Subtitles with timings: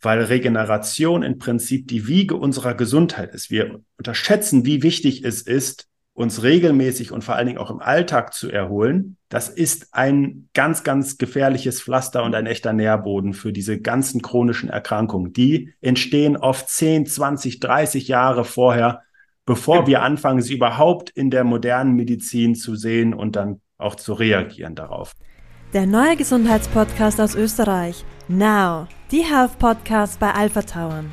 [0.00, 3.50] weil Regeneration im Prinzip die Wiege unserer Gesundheit ist.
[3.50, 8.34] Wir unterschätzen, wie wichtig es ist, uns regelmäßig und vor allen Dingen auch im Alltag
[8.34, 9.16] zu erholen.
[9.28, 14.68] Das ist ein ganz, ganz gefährliches Pflaster und ein echter Nährboden für diese ganzen chronischen
[14.68, 15.32] Erkrankungen.
[15.32, 19.02] Die entstehen oft 10, 20, 30 Jahre vorher,
[19.46, 24.12] bevor wir anfangen, sie überhaupt in der modernen Medizin zu sehen und dann auch zu
[24.12, 25.14] reagieren darauf.
[25.72, 28.04] Der neue Gesundheitspodcast aus Österreich.
[28.26, 31.12] Now, die Health Podcast bei Alpha Tauern.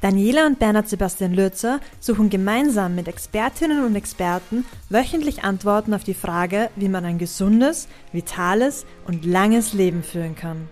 [0.00, 6.14] Daniela und Bernhard Sebastian Lürzer suchen gemeinsam mit Expertinnen und Experten wöchentlich Antworten auf die
[6.14, 10.68] Frage, wie man ein gesundes, vitales und langes Leben führen kann.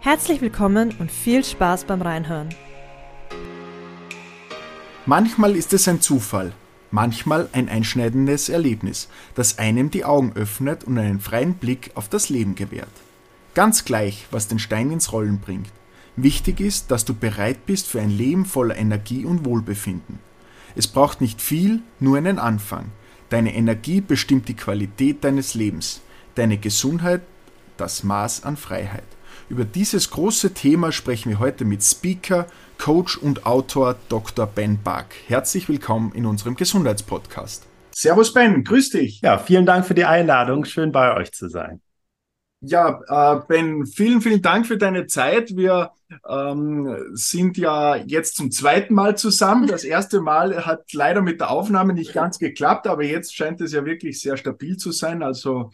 [0.00, 2.50] Herzlich willkommen und viel Spaß beim Reinhören.
[5.06, 6.52] Manchmal ist es ein Zufall,
[6.94, 12.28] manchmal ein einschneidendes Erlebnis, das einem die Augen öffnet und einen freien Blick auf das
[12.28, 12.86] Leben gewährt.
[13.54, 15.72] Ganz gleich, was den Stein ins Rollen bringt.
[16.14, 20.20] Wichtig ist, dass du bereit bist für ein Leben voller Energie und Wohlbefinden.
[20.76, 22.92] Es braucht nicht viel, nur einen Anfang.
[23.28, 26.00] Deine Energie bestimmt die Qualität deines Lebens,
[26.36, 27.22] deine Gesundheit
[27.76, 29.02] das Maß an Freiheit.
[29.48, 32.46] Über dieses große Thema sprechen wir heute mit Speaker,
[32.78, 34.46] Coach und Autor Dr.
[34.46, 35.14] Ben Bark.
[35.26, 37.66] Herzlich willkommen in unserem Gesundheitspodcast.
[37.92, 39.20] Servus Ben, grüß dich.
[39.20, 40.64] Ja, vielen Dank für die Einladung.
[40.64, 41.80] Schön bei euch zu sein.
[42.60, 45.54] Ja, äh, Ben, vielen, vielen Dank für deine Zeit.
[45.54, 45.90] Wir
[46.28, 49.66] ähm, sind ja jetzt zum zweiten Mal zusammen.
[49.66, 53.72] Das erste Mal hat leider mit der Aufnahme nicht ganz geklappt, aber jetzt scheint es
[53.72, 55.22] ja wirklich sehr stabil zu sein.
[55.22, 55.70] Also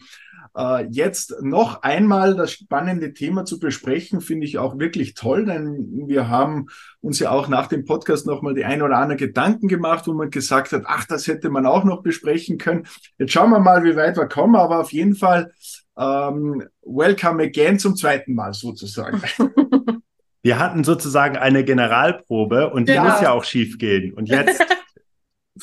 [0.55, 6.07] äh, jetzt noch einmal das spannende Thema zu besprechen, finde ich auch wirklich toll, denn
[6.07, 6.67] wir haben
[6.99, 10.29] uns ja auch nach dem Podcast nochmal die ein oder anderen Gedanken gemacht, wo man
[10.29, 12.87] gesagt hat, ach, das hätte man auch noch besprechen können.
[13.17, 15.51] Jetzt schauen wir mal, wie weit wir kommen, aber auf jeden Fall
[15.97, 19.21] ähm, welcome again zum zweiten Mal sozusagen.
[20.43, 23.03] Wir hatten sozusagen eine Generalprobe und genau.
[23.03, 24.11] die muss ja auch schief gehen.
[24.13, 24.59] Und jetzt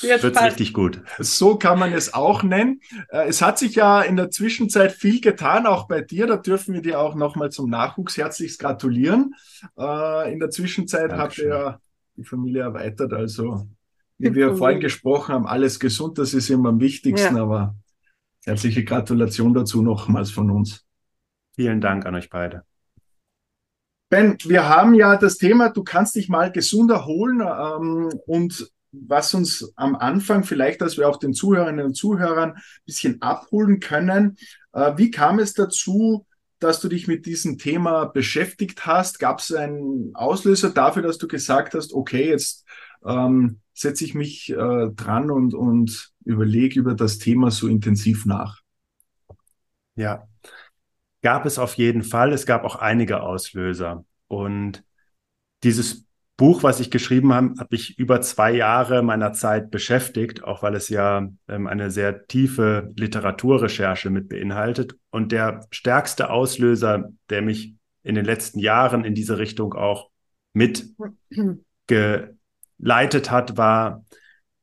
[0.03, 1.03] wird es richtig gut.
[1.19, 2.81] So kann man es auch nennen.
[3.11, 6.27] Äh, es hat sich ja in der Zwischenzeit viel getan, auch bei dir.
[6.27, 9.35] Da dürfen wir dir auch nochmal zum Nachwuchs herzlichst gratulieren.
[9.79, 11.53] Äh, in der Zwischenzeit Dankeschön.
[11.53, 11.81] hat er
[12.17, 13.13] die Familie erweitert.
[13.13, 13.69] Also,
[14.19, 17.37] wie wir vorhin gesprochen haben, alles gesund, das ist immer am wichtigsten.
[17.37, 17.43] Ja.
[17.43, 17.75] Aber
[18.49, 20.87] Herzliche Gratulation dazu nochmals von uns.
[21.55, 22.65] Vielen Dank an euch beide.
[24.09, 28.73] Ben, wir haben ja das Thema, du kannst dich mal gesund erholen ähm, und
[29.07, 33.81] was uns am Anfang vielleicht, dass wir auch den Zuhörerinnen und Zuhörern ein bisschen abholen
[33.81, 34.37] können.
[34.73, 36.27] Äh, wie kam es dazu,
[36.59, 39.19] dass du dich mit diesem Thema beschäftigt hast?
[39.19, 42.65] Gab es einen Auslöser dafür, dass du gesagt hast, okay, jetzt
[43.05, 48.61] ähm, setze ich mich äh, dran und, und überlege über das Thema so intensiv nach.
[49.95, 50.29] Ja,
[51.23, 52.33] gab es auf jeden Fall.
[52.33, 54.05] Es gab auch einige Auslöser.
[54.27, 54.85] Und
[55.63, 56.08] dieses
[56.39, 60.77] Buch, was ich geschrieben habe, habe ich über zwei Jahre meiner Zeit beschäftigt, auch weil
[60.77, 64.95] es ja ähm, eine sehr tiefe Literaturrecherche mit beinhaltet.
[65.11, 70.11] Und der stärkste Auslöser, der mich in den letzten Jahren in diese Richtung auch
[70.53, 70.95] mitge
[71.89, 74.05] geleitet hat, war,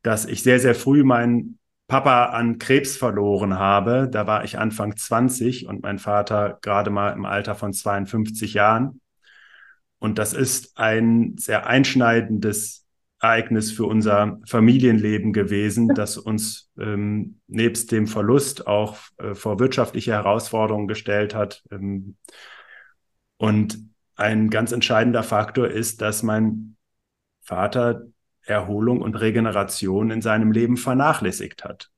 [0.02, 4.07] dass ich sehr, sehr früh meinen Papa an Krebs verloren habe.
[4.09, 9.02] Da war ich Anfang 20 und mein Vater gerade mal im Alter von 52 Jahren.
[10.06, 12.86] Und das ist ein sehr einschneidendes
[13.20, 20.12] Ereignis für unser Familienleben gewesen, das uns ähm, nebst dem Verlust auch äh, vor wirtschaftliche
[20.12, 21.64] Herausforderungen gestellt hat.
[21.72, 22.18] Ähm,
[23.38, 23.80] und
[24.16, 26.78] ein ganz entscheidender Faktor ist, dass mein
[27.42, 28.04] Vater
[28.44, 31.90] Erholung und Regeneration in seinem Leben vernachlässigt hat.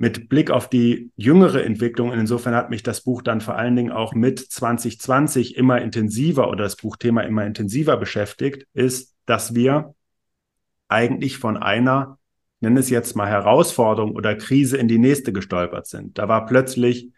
[0.00, 3.90] Mit Blick auf die jüngere Entwicklung, insofern hat mich das Buch dann vor allen Dingen
[3.90, 9.96] auch mit 2020 immer intensiver oder das Buchthema immer intensiver beschäftigt, ist, dass wir
[10.86, 12.20] eigentlich von einer,
[12.60, 16.16] nenne es jetzt mal Herausforderung oder Krise in die nächste gestolpert sind.
[16.16, 17.10] Da war plötzlich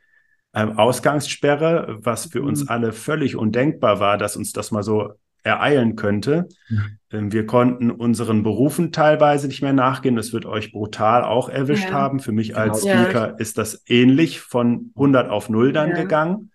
[0.55, 2.69] ähm, Ausgangssperre, was für uns mhm.
[2.71, 5.13] alle völlig undenkbar war, dass uns das mal so
[5.43, 6.49] ereilen könnte.
[6.69, 7.33] Mhm.
[7.33, 10.15] Wir konnten unseren Berufen teilweise nicht mehr nachgehen.
[10.15, 11.95] Das wird euch brutal auch erwischt ja.
[11.95, 12.21] haben.
[12.21, 12.61] Für mich genau.
[12.61, 13.37] als Speaker ja.
[13.37, 15.97] ist das ähnlich von 100 auf 0 dann ja.
[15.97, 16.51] gegangen.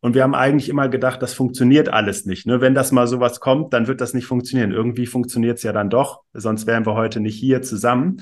[0.00, 2.46] Und wir haben eigentlich immer gedacht, das funktioniert alles nicht.
[2.46, 2.60] Ne?
[2.60, 4.70] Wenn das mal sowas kommt, dann wird das nicht funktionieren.
[4.70, 8.18] Irgendwie funktioniert es ja dann doch, sonst wären wir heute nicht hier zusammen.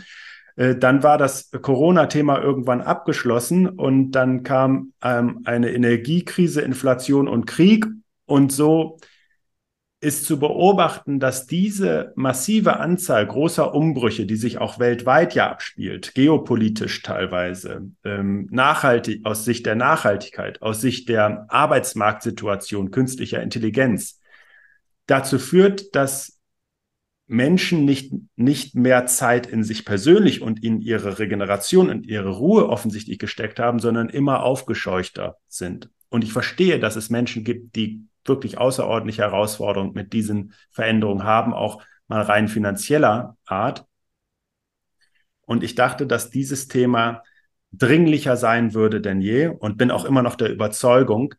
[0.54, 7.46] Äh, dann war das Corona-Thema irgendwann abgeschlossen und dann kam ähm, eine Energiekrise, Inflation und
[7.46, 7.86] Krieg.
[8.26, 8.98] Und so
[10.02, 16.16] ist zu beobachten, dass diese massive Anzahl großer Umbrüche, die sich auch weltweit ja abspielt,
[16.16, 24.20] geopolitisch teilweise, ähm, nachhaltig, aus Sicht der Nachhaltigkeit, aus Sicht der Arbeitsmarktsituation, künstlicher Intelligenz,
[25.06, 26.40] dazu führt, dass
[27.28, 32.68] Menschen nicht, nicht mehr Zeit in sich persönlich und in ihre Regeneration und ihre Ruhe
[32.68, 35.90] offensichtlich gesteckt haben, sondern immer aufgescheuchter sind.
[36.08, 41.52] Und ich verstehe, dass es Menschen gibt, die wirklich außerordentliche Herausforderungen mit diesen Veränderungen haben,
[41.54, 43.86] auch mal rein finanzieller Art.
[45.42, 47.22] Und ich dachte, dass dieses Thema
[47.72, 51.34] dringlicher sein würde denn je und bin auch immer noch der Überzeugung,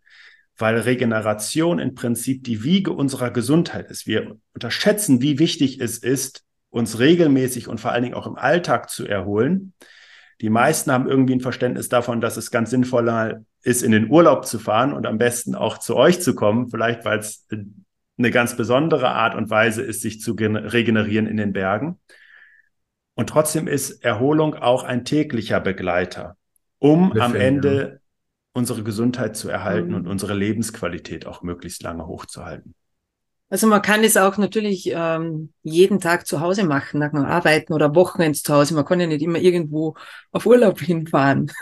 [0.58, 4.08] weil Regeneration im Prinzip die Wiege unserer Gesundheit ist.
[4.08, 8.90] Wir unterschätzen, wie wichtig es ist, uns regelmäßig und vor allen Dingen auch im Alltag
[8.90, 9.74] zu erholen.
[10.44, 14.46] Die meisten haben irgendwie ein Verständnis davon, dass es ganz sinnvoller ist, in den Urlaub
[14.46, 17.48] zu fahren und am besten auch zu euch zu kommen, vielleicht weil es
[18.18, 21.98] eine ganz besondere Art und Weise ist, sich zu regenerieren in den Bergen.
[23.16, 26.36] Und trotzdem ist Erholung auch ein täglicher Begleiter,
[26.78, 28.02] um am Ende
[28.52, 29.96] unsere Gesundheit zu erhalten mhm.
[29.96, 32.76] und unsere Lebensqualität auch möglichst lange hochzuhalten.
[33.54, 37.72] Also man kann es auch natürlich ähm, jeden Tag zu Hause machen, nach dem Arbeiten
[37.72, 38.74] oder Wochenends zu Hause.
[38.74, 39.94] Man kann ja nicht immer irgendwo
[40.32, 41.52] auf Urlaub hinfahren.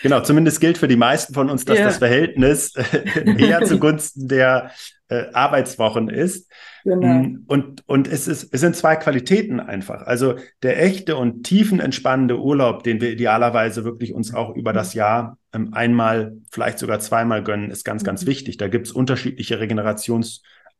[0.00, 1.84] Genau, zumindest gilt für die meisten von uns, dass ja.
[1.84, 2.72] das Verhältnis
[3.38, 4.72] eher zugunsten der
[5.08, 6.50] äh, Arbeitswochen ist.
[6.82, 7.06] Genau.
[7.06, 10.02] Mm, und, und es, ist, es sind zwei Qualitäten einfach.
[10.02, 15.38] Also der echte und tiefenentspannende Urlaub, den wir idealerweise wirklich uns auch über das Jahr
[15.52, 18.28] ähm, einmal, vielleicht sogar zweimal gönnen, ist ganz, ganz mhm.
[18.28, 18.56] wichtig.
[18.56, 19.60] Da gibt es unterschiedliche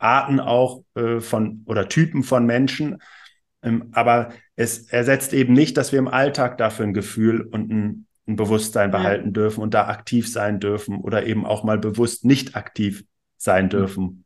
[0.02, 2.99] Regenerationsarten auch äh, von oder Typen von Menschen.
[3.62, 8.06] Ähm, aber es ersetzt eben nicht, dass wir im Alltag dafür ein Gefühl und ein,
[8.26, 9.32] ein Bewusstsein behalten ja.
[9.32, 13.04] dürfen und da aktiv sein dürfen oder eben auch mal bewusst nicht aktiv
[13.37, 13.70] sein mhm.
[13.70, 14.25] dürfen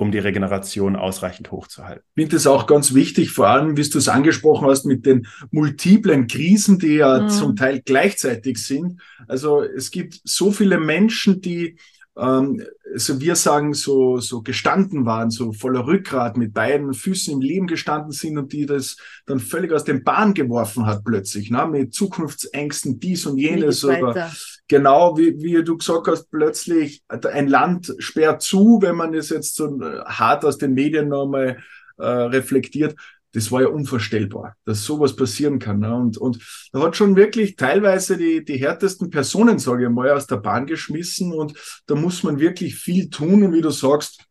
[0.00, 2.04] um die Regeneration ausreichend hochzuhalten.
[2.14, 5.26] Ich finde es auch ganz wichtig, vor allem, wie du es angesprochen hast, mit den
[5.50, 7.28] multiplen Krisen, die ja mhm.
[7.30, 9.00] zum Teil gleichzeitig sind.
[9.26, 11.78] Also es gibt so viele Menschen, die
[12.18, 12.62] ähm,
[12.92, 17.66] also wir sagen, so, so gestanden waren, so voller Rückgrat mit beiden Füßen im Leben
[17.66, 21.66] gestanden sind und die das dann völlig aus dem Bahn geworfen hat plötzlich, ne?
[21.66, 23.84] mit Zukunftsängsten, dies und jenes.
[23.84, 24.32] Oder
[24.66, 29.54] genau wie, wie du gesagt hast, plötzlich ein Land sperrt zu, wenn man es jetzt
[29.54, 31.58] so hart aus den Medien nochmal
[31.98, 32.94] äh, reflektiert
[33.32, 35.80] das war ja unvorstellbar, dass sowas passieren kann.
[35.80, 35.94] Ne?
[35.94, 40.26] Und, und da hat schon wirklich teilweise die, die härtesten Personen, sage ich mal, aus
[40.26, 41.32] der Bahn geschmissen.
[41.32, 41.54] Und
[41.86, 43.42] da muss man wirklich viel tun.
[43.42, 44.24] Und wie du sagst,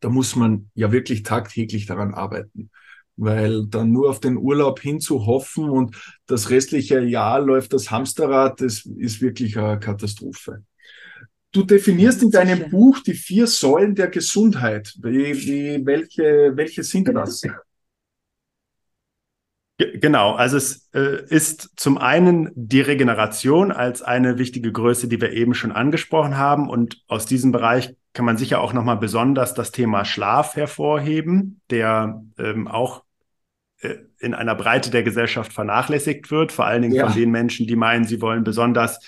[0.00, 2.70] da muss man ja wirklich tagtäglich daran arbeiten.
[3.16, 5.96] Weil dann nur auf den Urlaub hinzuhoffen und
[6.26, 10.62] das restliche Jahr läuft das Hamsterrad, das ist wirklich eine Katastrophe.
[11.50, 14.94] Du definierst in deinem Buch die vier Säulen der Gesundheit.
[15.02, 17.42] Wie, wie, welche, welche sind das?
[19.78, 25.32] Genau, also es äh, ist zum einen die Regeneration als eine wichtige Größe, die wir
[25.32, 26.68] eben schon angesprochen haben.
[26.68, 32.24] Und aus diesem Bereich kann man sicher auch nochmal besonders das Thema Schlaf hervorheben, der
[32.38, 33.04] ähm, auch
[33.80, 37.06] äh, in einer Breite der Gesellschaft vernachlässigt wird, vor allen Dingen ja.
[37.06, 38.98] von den Menschen, die meinen, sie wollen besonders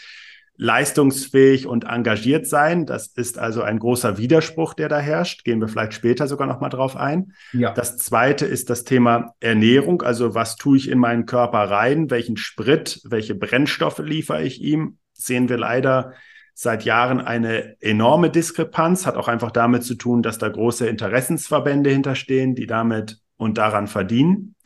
[0.60, 2.84] leistungsfähig und engagiert sein.
[2.84, 5.42] Das ist also ein großer Widerspruch, der da herrscht.
[5.42, 7.32] Gehen wir vielleicht später sogar noch mal drauf ein.
[7.54, 7.72] Ja.
[7.72, 10.02] Das zweite ist das Thema Ernährung.
[10.02, 12.10] Also was tue ich in meinen Körper rein?
[12.10, 14.98] Welchen Sprit, welche Brennstoffe liefere ich ihm?
[15.14, 16.12] Sehen wir leider
[16.52, 19.06] seit Jahren eine enorme Diskrepanz.
[19.06, 23.86] Hat auch einfach damit zu tun, dass da große Interessensverbände hinterstehen, die damit und daran
[23.86, 24.56] verdienen.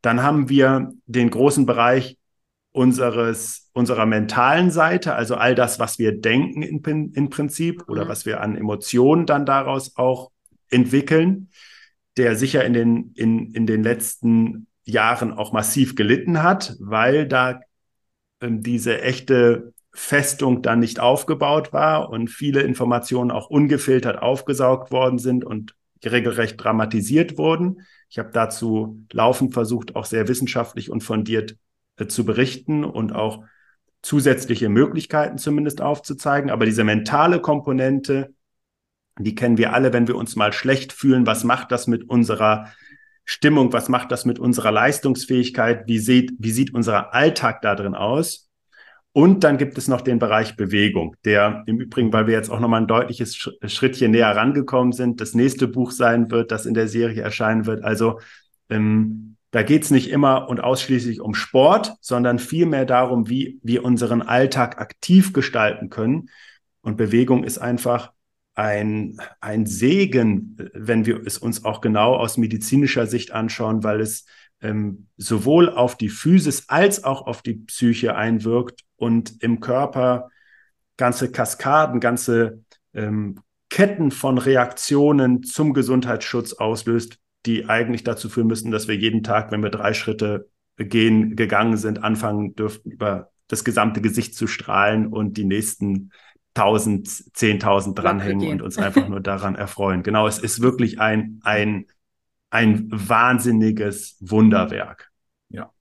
[0.00, 2.16] Dann haben wir den großen Bereich
[2.72, 8.08] unseres, unserer mentalen Seite, also all das, was wir denken in, in Prinzip oder mhm.
[8.08, 10.30] was wir an Emotionen dann daraus auch
[10.70, 11.50] entwickeln,
[12.16, 17.60] der sicher in den, in, in den letzten Jahren auch massiv gelitten hat, weil da
[18.40, 25.18] ähm, diese echte Festung dann nicht aufgebaut war und viele Informationen auch ungefiltert aufgesaugt worden
[25.18, 27.80] sind und regelrecht dramatisiert wurden.
[28.08, 31.56] Ich habe dazu laufend versucht, auch sehr wissenschaftlich und fundiert
[31.96, 33.44] äh, zu berichten und auch
[34.04, 36.50] zusätzliche Möglichkeiten zumindest aufzuzeigen.
[36.50, 38.34] Aber diese mentale Komponente,
[39.18, 41.26] die kennen wir alle, wenn wir uns mal schlecht fühlen.
[41.26, 42.68] Was macht das mit unserer
[43.24, 43.72] Stimmung?
[43.72, 45.86] Was macht das mit unserer Leistungsfähigkeit?
[45.86, 48.50] Wie sieht, wie sieht unser Alltag da drin aus?
[49.12, 52.58] Und dann gibt es noch den Bereich Bewegung, der im Übrigen, weil wir jetzt auch
[52.58, 56.88] nochmal ein deutliches Schrittchen näher rangekommen sind, das nächste Buch sein wird, das in der
[56.88, 57.84] Serie erscheinen wird.
[57.84, 58.18] Also
[58.68, 63.84] ähm, da geht es nicht immer und ausschließlich um Sport, sondern vielmehr darum, wie wir
[63.84, 66.28] unseren Alltag aktiv gestalten können.
[66.80, 68.10] Und Bewegung ist einfach
[68.56, 74.26] ein, ein Segen, wenn wir es uns auch genau aus medizinischer Sicht anschauen, weil es
[74.60, 80.30] ähm, sowohl auf die Physis als auch auf die Psyche einwirkt und im Körper
[80.96, 83.38] ganze Kaskaden, ganze ähm,
[83.70, 89.50] Ketten von Reaktionen zum Gesundheitsschutz auslöst, die eigentlich dazu führen müssen, dass wir jeden Tag,
[89.50, 95.06] wenn wir drei Schritte gehen, gegangen sind, anfangen dürften, über das gesamte Gesicht zu strahlen
[95.06, 96.10] und die nächsten
[96.54, 100.02] 1000, 10.000 dranhängen und uns einfach nur daran erfreuen.
[100.02, 101.86] Genau, es ist wirklich ein, ein,
[102.50, 105.10] ein wahnsinniges Wunderwerk.
[105.48, 105.72] Ja.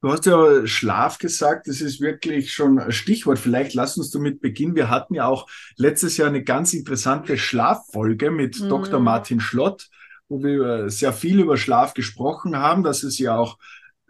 [0.00, 3.38] Du hast ja Schlaf gesagt, das ist wirklich schon ein Stichwort.
[3.38, 4.76] Vielleicht lass uns damit beginnen.
[4.76, 8.68] Wir hatten ja auch letztes Jahr eine ganz interessante Schlaffolge mit mhm.
[8.68, 9.00] Dr.
[9.00, 9.88] Martin Schlott,
[10.28, 13.58] wo wir sehr viel über Schlaf gesprochen haben, dass es ja auch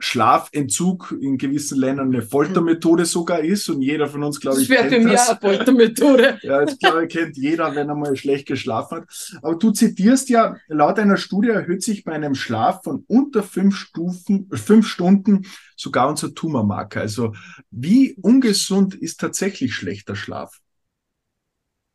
[0.01, 4.77] Schlafentzug in gewissen Ländern eine Foltermethode sogar ist und jeder von uns, glaube ich, das
[4.77, 6.39] kennt für mich eine Foltermethode.
[6.43, 9.39] ja, das glaube ich, kennt jeder, wenn er mal schlecht geschlafen hat.
[9.43, 13.77] Aber du zitierst ja, laut einer Studie erhöht sich bei einem Schlaf von unter fünf
[13.77, 15.47] Stufen, fünf Stunden
[15.77, 17.01] sogar unser Tumormarker.
[17.01, 17.35] Also
[17.73, 20.61] wie ungesund ist tatsächlich schlechter Schlaf?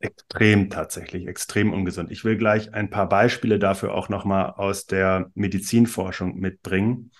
[0.04, 2.10] Extrem tatsächlich, extrem ungesund.
[2.10, 7.10] Ich will gleich ein paar Beispiele dafür auch nochmal aus der Medizinforschung mitbringen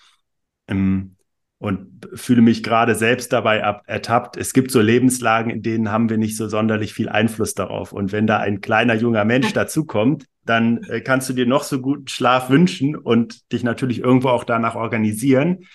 [0.67, 1.15] ähm,
[1.57, 4.37] und fühle mich gerade selbst dabei ab, ertappt.
[4.37, 7.91] Es gibt so Lebenslagen, in denen haben wir nicht so sonderlich viel Einfluss darauf.
[7.91, 11.81] Und wenn da ein kleiner junger Mensch dazukommt, dann äh, kannst du dir noch so
[11.81, 15.65] guten Schlaf wünschen und dich natürlich irgendwo auch danach organisieren.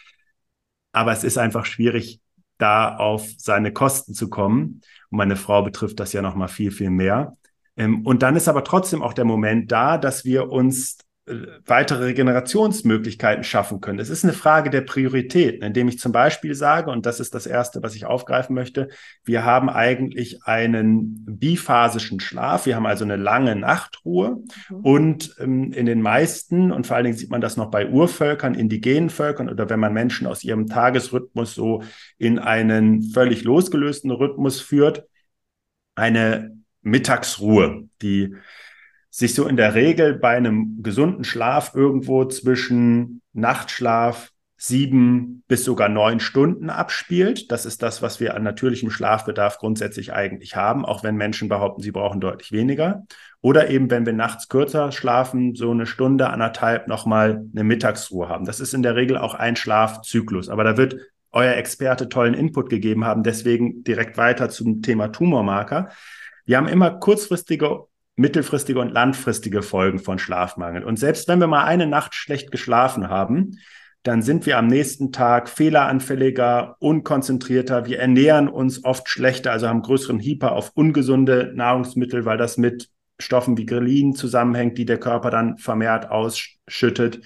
[0.93, 2.21] Aber es ist einfach schwierig,
[2.59, 4.83] da auf seine Kosten zu kommen.
[5.11, 7.37] Und meine Frau betrifft das ja noch mal viel, viel mehr.
[7.77, 10.99] Ähm, und dann ist aber trotzdem auch der Moment da, dass wir uns
[11.67, 13.99] weitere Regenerationsmöglichkeiten schaffen können.
[13.99, 17.47] Es ist eine Frage der Prioritäten, indem ich zum Beispiel sage, und das ist das
[17.47, 18.89] Erste, was ich aufgreifen möchte,
[19.25, 24.77] wir haben eigentlich einen biphasischen Schlaf, wir haben also eine lange Nachtruhe mhm.
[24.77, 28.55] und ähm, in den meisten, und vor allen Dingen sieht man das noch bei Urvölkern,
[28.55, 31.83] indigenen Völkern oder wenn man Menschen aus ihrem Tagesrhythmus so
[32.19, 35.05] in einen völlig losgelösten Rhythmus führt,
[35.95, 38.35] eine Mittagsruhe, die
[39.11, 44.31] sich so in der Regel bei einem gesunden Schlaf irgendwo zwischen Nachtschlaf
[44.63, 47.51] sieben bis sogar neun Stunden abspielt.
[47.51, 51.81] Das ist das, was wir an natürlichem Schlafbedarf grundsätzlich eigentlich haben, auch wenn Menschen behaupten,
[51.81, 53.05] sie brauchen deutlich weniger.
[53.41, 58.45] Oder eben, wenn wir nachts kürzer schlafen, so eine Stunde, anderthalb nochmal eine Mittagsruhe haben.
[58.45, 60.51] Das ist in der Regel auch ein Schlafzyklus.
[60.51, 60.97] Aber da wird
[61.33, 63.23] euer Experte tollen Input gegeben haben.
[63.23, 65.89] Deswegen direkt weiter zum Thema Tumormarker.
[66.45, 67.87] Wir haben immer kurzfristige
[68.21, 70.85] mittelfristige und langfristige Folgen von Schlafmangel.
[70.85, 73.59] Und selbst wenn wir mal eine Nacht schlecht geschlafen haben,
[74.03, 77.87] dann sind wir am nächsten Tag fehleranfälliger, unkonzentrierter.
[77.87, 82.89] Wir ernähren uns oft schlechter, also haben größeren Hyper auf ungesunde Nahrungsmittel, weil das mit
[83.19, 87.21] Stoffen wie Grelin zusammenhängt, die der Körper dann vermehrt ausschüttet.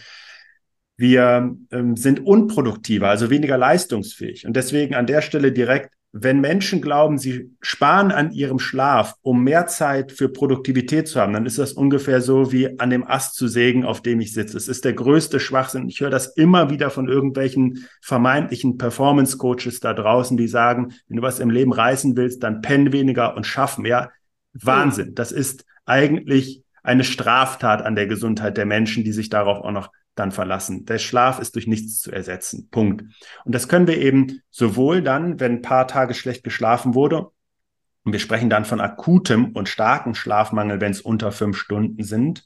[0.96, 4.46] Wir ähm, sind unproduktiver, also weniger leistungsfähig.
[4.46, 9.42] Und deswegen an der Stelle direkt wenn Menschen glauben, sie sparen an ihrem Schlaf, um
[9.42, 13.34] mehr Zeit für Produktivität zu haben, dann ist das ungefähr so wie an dem Ast
[13.34, 14.56] zu sägen, auf dem ich sitze.
[14.56, 15.88] Es ist der größte Schwachsinn.
[15.88, 21.16] Ich höre das immer wieder von irgendwelchen vermeintlichen Performance Coaches da draußen, die sagen, wenn
[21.16, 24.12] du was im Leben reißen willst, dann penn weniger und schaff mehr.
[24.52, 25.16] Wahnsinn.
[25.16, 29.90] Das ist eigentlich eine Straftat an der Gesundheit der Menschen, die sich darauf auch noch
[30.14, 30.84] dann verlassen.
[30.84, 32.68] Der Schlaf ist durch nichts zu ersetzen.
[32.70, 33.04] Punkt.
[33.44, 37.30] Und das können wir eben sowohl dann, wenn ein paar Tage schlecht geschlafen wurde,
[38.04, 42.44] und wir sprechen dann von akutem und starkem Schlafmangel, wenn es unter fünf Stunden sind,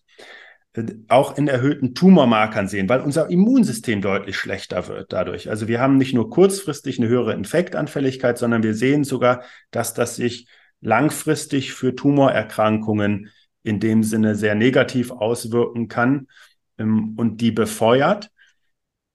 [0.75, 5.51] äh, auch in erhöhten Tumormarkern sehen, weil unser Immunsystem deutlich schlechter wird dadurch.
[5.51, 10.15] Also wir haben nicht nur kurzfristig eine höhere Infektanfälligkeit, sondern wir sehen sogar, dass das
[10.15, 10.49] sich
[10.81, 13.31] langfristig für Tumorerkrankungen
[13.65, 16.29] in dem Sinne sehr negativ auswirken kann
[16.79, 18.31] und die befeuert.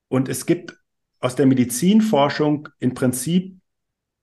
[0.10, 0.76] Und es gibt
[1.20, 3.58] aus der Medizinforschung im Prinzip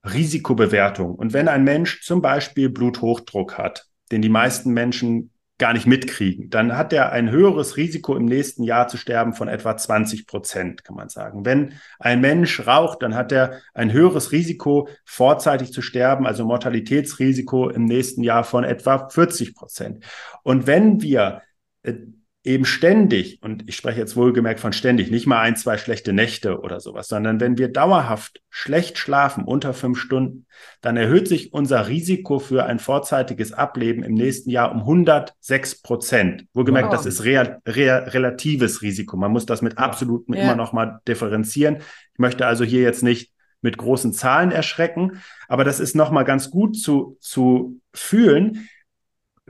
[0.04, 1.14] Risikobewertung.
[1.14, 6.49] Und wenn ein Mensch zum Beispiel Bluthochdruck hat, den die meisten Menschen gar nicht mitkriegen,
[6.49, 10.85] dann hat er ein höheres Risiko im nächsten Jahr zu sterben von etwa 20 Prozent,
[10.85, 11.44] kann man sagen.
[11.44, 17.68] Wenn ein Mensch raucht, dann hat er ein höheres Risiko, vorzeitig zu sterben, also Mortalitätsrisiko
[17.68, 20.04] im nächsten Jahr von etwa 40 Prozent.
[20.42, 21.42] Und wenn wir
[21.82, 21.94] äh,
[22.42, 26.61] eben ständig, und ich spreche jetzt wohlgemerkt von ständig, nicht mal ein, zwei schlechte Nächte
[26.61, 30.47] oder sowas, sondern wenn wir dauerhaft schlecht schlafen, unter fünf Stunden,
[30.80, 36.47] dann erhöht sich unser Risiko für ein vorzeitiges Ableben im nächsten Jahr um 106 Prozent.
[36.54, 36.97] Wohlgemerkt, wow.
[36.97, 39.18] das ist real, real, relatives Risiko.
[39.18, 40.44] Man muss das mit absolutem ja.
[40.44, 41.76] immer noch mal differenzieren.
[42.14, 46.23] Ich möchte also hier jetzt nicht mit großen Zahlen erschrecken, aber das ist noch mal
[46.23, 48.66] ganz gut zu, zu fühlen,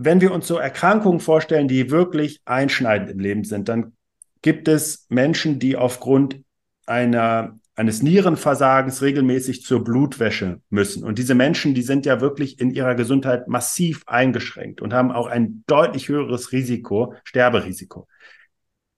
[0.03, 3.93] wenn wir uns so Erkrankungen vorstellen, die wirklich einschneidend im Leben sind, dann
[4.43, 6.43] gibt es Menschen, die aufgrund
[6.87, 11.03] einer eines Nierenversagens regelmäßig zur Blutwäsche müssen.
[11.03, 15.27] Und diese Menschen, die sind ja wirklich in ihrer Gesundheit massiv eingeschränkt und haben auch
[15.27, 18.07] ein deutlich höheres Risiko, Sterberisiko.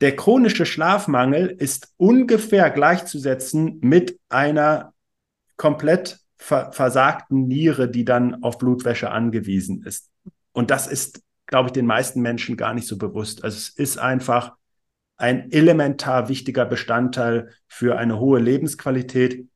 [0.00, 4.94] Der chronische Schlafmangel ist ungefähr gleichzusetzen mit einer
[5.56, 10.11] komplett versagten Niere, die dann auf Blutwäsche angewiesen ist.
[10.52, 13.44] Und das ist, glaube ich, den meisten Menschen gar nicht so bewusst.
[13.44, 14.52] Also es ist einfach
[15.16, 19.46] ein elementar wichtiger Bestandteil für eine hohe Lebensqualität.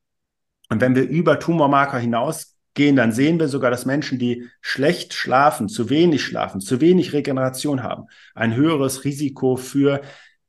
[0.69, 5.67] Und wenn wir über Tumormarker hinausgehen, dann sehen wir sogar, dass Menschen, die schlecht schlafen,
[5.67, 10.01] zu wenig schlafen, zu wenig Regeneration haben, ein höheres Risiko für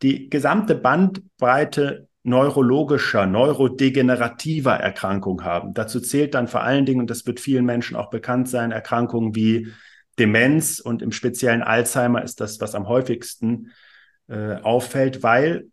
[0.02, 5.72] die gesamte Bandbreite neurologischer, neurodegenerativer Erkrankungen haben.
[5.74, 9.34] Dazu zählt dann vor allen Dingen, und das wird vielen Menschen auch bekannt sein, Erkrankungen
[9.34, 9.68] wie
[10.18, 13.72] Demenz und im speziellen Alzheimer ist das, was am häufigsten
[14.28, 15.66] äh, auffällt, weil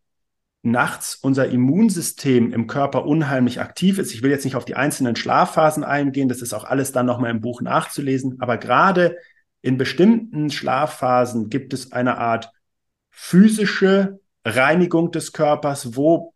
[0.62, 4.14] nachts unser Immunsystem im Körper unheimlich aktiv ist.
[4.14, 7.32] Ich will jetzt nicht auf die einzelnen Schlafphasen eingehen, das ist auch alles dann nochmal
[7.32, 9.18] im Buch nachzulesen, aber gerade
[9.62, 12.52] in bestimmten Schlafphasen gibt es eine Art
[13.10, 16.35] physische Reinigung des Körpers, wo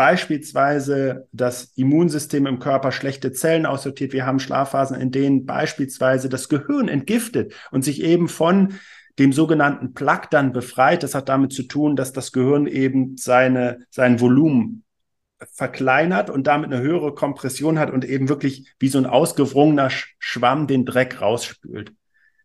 [0.00, 4.14] beispielsweise das Immunsystem im Körper schlechte Zellen aussortiert.
[4.14, 8.78] Wir haben Schlafphasen, in denen beispielsweise das Gehirn entgiftet und sich eben von
[9.18, 11.02] dem sogenannten Plaque dann befreit.
[11.02, 14.84] Das hat damit zu tun, dass das Gehirn eben seine, sein Volumen
[15.52, 20.66] verkleinert und damit eine höhere Kompression hat und eben wirklich wie so ein ausgewrungener Schwamm
[20.66, 21.92] den Dreck rausspült.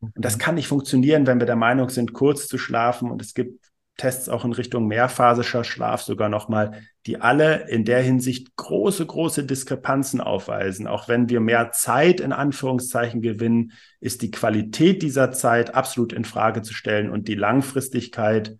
[0.01, 3.09] Und das kann nicht funktionieren, wenn wir der Meinung sind, kurz zu schlafen.
[3.09, 3.65] Und es gibt
[3.97, 9.45] Tests auch in Richtung mehrphasischer Schlaf sogar nochmal, die alle in der Hinsicht große, große
[9.45, 10.87] Diskrepanzen aufweisen.
[10.87, 13.71] Auch wenn wir mehr Zeit in Anführungszeichen gewinnen,
[14.01, 18.57] ist die Qualität dieser Zeit absolut in Frage zu stellen und die Langfristigkeit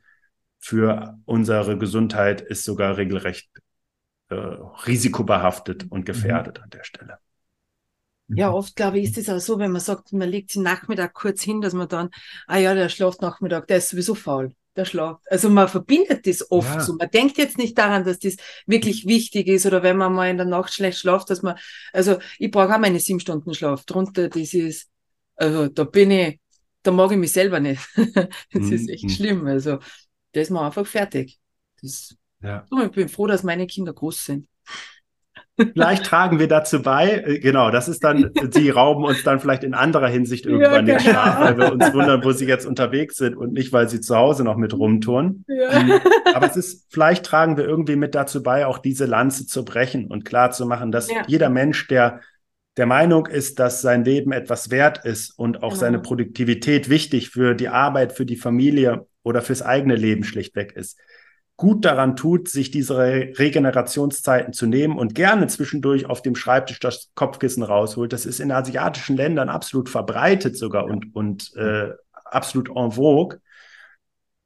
[0.59, 3.49] für unsere Gesundheit ist sogar regelrecht
[4.29, 6.63] äh, risikobehaftet und gefährdet mhm.
[6.63, 7.17] an der Stelle.
[8.27, 11.13] Ja, oft glaube ich, ist es auch so, wenn man sagt, man legt sich Nachmittag
[11.13, 12.09] kurz hin, dass man dann,
[12.47, 15.21] ah ja, der schläft Nachmittag, der ist sowieso faul der Schlaf.
[15.29, 16.79] Also man verbindet das oft ja.
[16.81, 16.95] so.
[16.95, 18.35] Man denkt jetzt nicht daran, dass das
[18.65, 21.57] wirklich wichtig ist oder wenn man mal in der Nacht schlecht schlaft, dass man,
[21.93, 23.85] also ich brauche auch meine sieben Stunden Schlaf.
[23.85, 24.89] Drunter, das ist,
[25.35, 26.39] also da bin ich,
[26.83, 27.81] da mag ich mich selber nicht.
[27.95, 28.73] das mhm.
[28.73, 29.09] ist echt mhm.
[29.09, 29.47] schlimm.
[29.47, 29.79] Also
[30.33, 31.39] da ist man einfach fertig.
[31.81, 32.65] Das, ja.
[32.83, 34.47] Ich bin froh, dass meine Kinder groß sind.
[35.57, 39.63] Vielleicht tragen wir dazu bei, äh, genau, das ist dann, sie rauben uns dann vielleicht
[39.63, 43.15] in anderer Hinsicht irgendwann ja, den Schlaf, weil wir uns wundern, wo sie jetzt unterwegs
[43.15, 45.45] sind und nicht, weil sie zu Hause noch mit rumtouren.
[45.47, 45.71] Ja.
[45.71, 45.99] Ähm,
[46.33, 50.07] aber es ist, vielleicht tragen wir irgendwie mit dazu bei, auch diese Lanze zu brechen
[50.07, 51.23] und klar zu machen, dass ja.
[51.27, 52.19] jeder Mensch, der
[52.77, 55.79] der Meinung ist, dass sein Leben etwas wert ist und auch genau.
[55.79, 60.97] seine Produktivität wichtig für die Arbeit, für die Familie oder fürs eigene Leben schlichtweg ist,
[61.57, 67.11] gut daran tut, sich diese Regenerationszeiten zu nehmen und gerne zwischendurch auf dem Schreibtisch das
[67.15, 68.11] Kopfkissen rausholt.
[68.11, 71.91] Das ist in asiatischen Ländern absolut verbreitet sogar und, und äh,
[72.25, 73.39] absolut en vogue.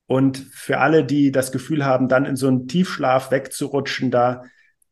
[0.06, 4.44] Und für alle, die das Gefühl haben, dann in so einen Tiefschlaf wegzurutschen, da,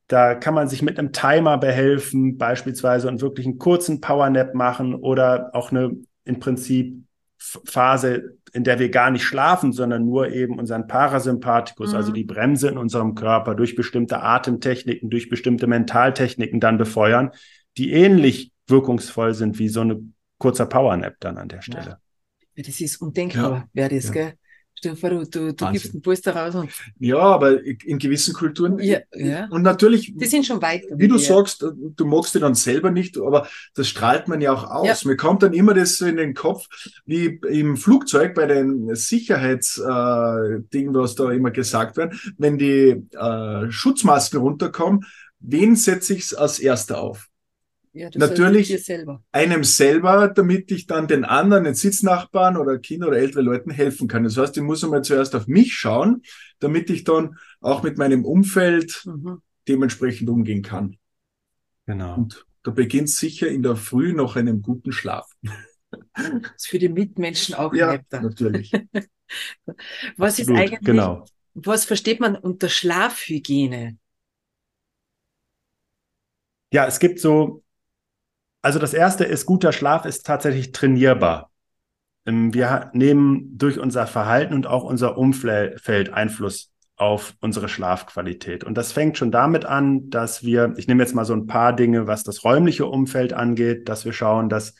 [0.07, 4.95] da kann man sich mit einem Timer behelfen, beispielsweise und wirklich einen kurzen Powernap machen
[4.95, 7.03] oder auch eine im Prinzip
[7.37, 12.01] Phase, in der wir gar nicht schlafen, sondern nur eben unseren Parasympathikus, also mhm.
[12.01, 17.31] also die Bremse in unserem Körper durch bestimmte Atemtechniken, durch bestimmte Mentaltechniken dann befeuern,
[17.77, 20.01] die ähnlich wirkungsvoll sind wie so eine
[20.37, 21.99] kurzer Powernap dann an der Stelle.
[22.55, 22.63] Ja.
[22.63, 23.69] Das ist undenkbar, ja.
[23.73, 24.13] wäre das, ja.
[24.13, 24.33] gell?
[24.77, 26.53] Stell dir vor, du, du, du gibst einen Polster raus.
[26.53, 28.77] Und ja, aber in gewissen Kulturen.
[28.77, 29.47] Ja, ja.
[29.49, 30.13] Und natürlich.
[30.15, 30.83] Die sind schon weit.
[30.91, 34.69] Wie du sagst, du magst die dann selber nicht, aber das strahlt man ja auch
[34.69, 35.01] aus.
[35.01, 35.09] Ja.
[35.09, 36.67] Mir kommt dann immer das so in den Kopf,
[37.07, 43.71] wie im Flugzeug bei den Sicherheitsdingen, äh, was da immer gesagt wird, wenn die äh,
[43.71, 45.05] Schutzmasken runterkommen,
[45.39, 47.29] wen setze ich als erster auf?
[47.97, 49.23] Ja, Natürlich selber.
[49.31, 54.07] einem selber, damit ich dann den anderen, den Sitznachbarn oder Kinder oder ältere Leuten helfen
[54.07, 54.23] kann.
[54.23, 56.21] Das heißt, ich muss einmal zuerst auf mich schauen,
[56.59, 59.41] damit ich dann auch mit meinem Umfeld mhm.
[59.67, 60.97] dementsprechend umgehen kann.
[61.87, 62.15] Genau.
[62.17, 65.31] Und da beginnt sicher in der Früh noch einem guten Schlaf.
[65.89, 66.03] Das
[66.55, 68.21] ist für die Mitmenschen auch ja, netter.
[68.21, 68.71] natürlich.
[70.17, 71.25] was Absolut, ist eigentlich, genau.
[71.55, 73.97] was versteht man unter Schlafhygiene?
[76.71, 77.63] Ja, es gibt so
[78.67, 81.51] also das erste ist, guter Schlaf ist tatsächlich trainierbar.
[82.25, 88.65] Ähm, wir nehmen durch unser Verhalten und auch unser Umfeld Einfluss auf unsere Schlafqualität.
[88.65, 91.71] Und das fängt schon damit an, dass wir, ich nehme jetzt mal so ein paar
[91.71, 94.75] Dinge, was das räumliche Umfeld angeht, dass wir schauen, dass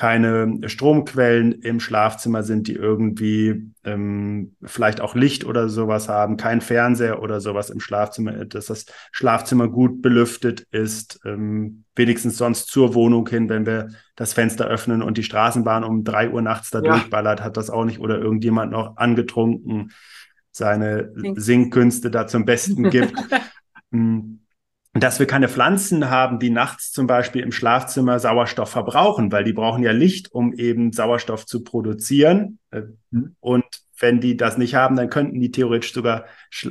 [0.00, 6.62] keine Stromquellen im Schlafzimmer sind, die irgendwie ähm, vielleicht auch Licht oder sowas haben, kein
[6.62, 12.94] Fernseher oder sowas im Schlafzimmer, dass das Schlafzimmer gut belüftet ist, ähm, wenigstens sonst zur
[12.94, 16.80] Wohnung hin, wenn wir das Fenster öffnen und die Straßenbahn um drei Uhr nachts da
[16.80, 16.92] ja.
[16.92, 19.92] durchballert, hat das auch nicht oder irgendjemand noch angetrunken
[20.50, 23.12] seine Singkünste da zum Besten gibt.
[24.92, 29.52] Dass wir keine Pflanzen haben, die nachts zum Beispiel im Schlafzimmer Sauerstoff verbrauchen, weil die
[29.52, 32.58] brauchen ja Licht, um eben Sauerstoff zu produzieren.
[33.10, 33.36] Mhm.
[33.38, 33.64] Und
[33.98, 36.24] wenn die das nicht haben, dann könnten die theoretisch sogar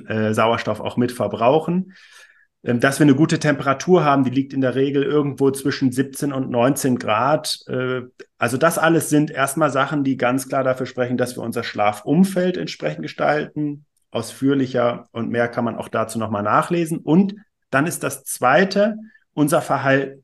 [0.07, 1.93] äh, Sauerstoff auch mit verbrauchen.
[2.63, 6.33] Ähm, dass wir eine gute Temperatur haben, die liegt in der Regel irgendwo zwischen 17
[6.33, 7.59] und 19 Grad.
[7.67, 8.01] Äh,
[8.37, 12.57] also das alles sind erstmal Sachen, die ganz klar dafür sprechen, dass wir unser Schlafumfeld
[12.57, 13.85] entsprechend gestalten.
[14.11, 16.97] Ausführlicher und mehr kann man auch dazu nochmal nachlesen.
[16.97, 17.35] Und
[17.69, 18.97] dann ist das zweite
[19.33, 20.23] unser Verhalten,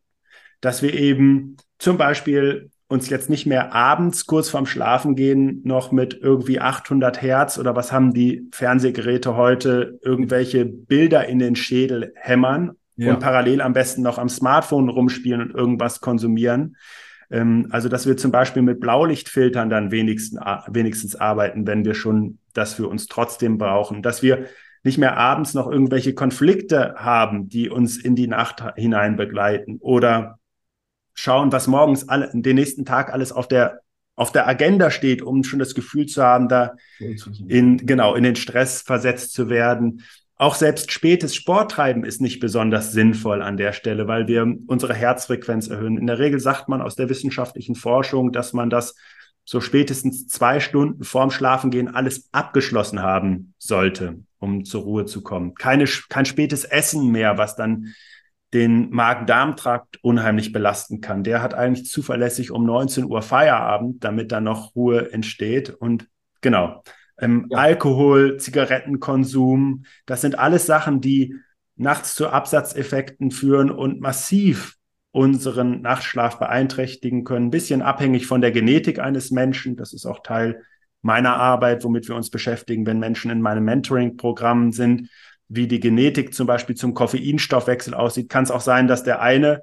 [0.62, 6.14] dass wir eben zum Beispiel uns jetzt nicht mehr abends kurz vorm Schlafengehen noch mit
[6.22, 12.74] irgendwie 800 Hertz oder was haben die Fernsehgeräte heute irgendwelche Bilder in den Schädel hämmern
[12.96, 13.14] ja.
[13.14, 16.78] und parallel am besten noch am Smartphone rumspielen und irgendwas konsumieren.
[17.32, 22.38] Ähm, also, dass wir zum Beispiel mit Blaulichtfiltern dann wenigstens, wenigstens arbeiten, wenn wir schon
[22.54, 24.46] das für uns trotzdem brauchen, dass wir
[24.86, 30.38] nicht mehr abends noch irgendwelche Konflikte haben, die uns in die Nacht hinein begleiten oder
[31.16, 33.82] schauen, was morgens alle, den nächsten Tag alles auf der
[34.18, 36.76] auf der Agenda steht, um schon das Gefühl zu haben, da
[37.50, 40.04] in, genau, in den Stress versetzt zu werden.
[40.38, 45.68] Auch selbst spätes Sporttreiben ist nicht besonders sinnvoll an der Stelle, weil wir unsere Herzfrequenz
[45.68, 45.98] erhöhen.
[45.98, 48.96] In der Regel sagt man aus der wissenschaftlichen Forschung, dass man das
[49.44, 55.56] so spätestens zwei Stunden vorm Schlafengehen alles abgeschlossen haben sollte um zur Ruhe zu kommen.
[55.56, 57.94] Keine, kein spätes Essen mehr, was dann
[58.54, 61.24] den Magen-Darm-Trakt unheimlich belasten kann.
[61.24, 65.70] Der hat eigentlich zuverlässig um 19 Uhr Feierabend, damit da noch Ruhe entsteht.
[65.70, 66.08] Und
[66.42, 66.82] genau,
[67.20, 67.58] ähm, ja.
[67.58, 71.36] Alkohol, Zigarettenkonsum, das sind alles Sachen, die
[71.76, 74.76] nachts zu Absatzeffekten führen und massiv
[75.12, 77.48] unseren Nachtschlaf beeinträchtigen können.
[77.48, 79.76] Ein bisschen abhängig von der Genetik eines Menschen.
[79.76, 80.62] Das ist auch Teil
[81.06, 85.12] meiner Arbeit, womit wir uns beschäftigen, wenn Menschen in meinem Mentoring-Programm sind,
[85.48, 89.62] wie die Genetik zum Beispiel zum Koffeinstoffwechsel aussieht, kann es auch sein, dass der eine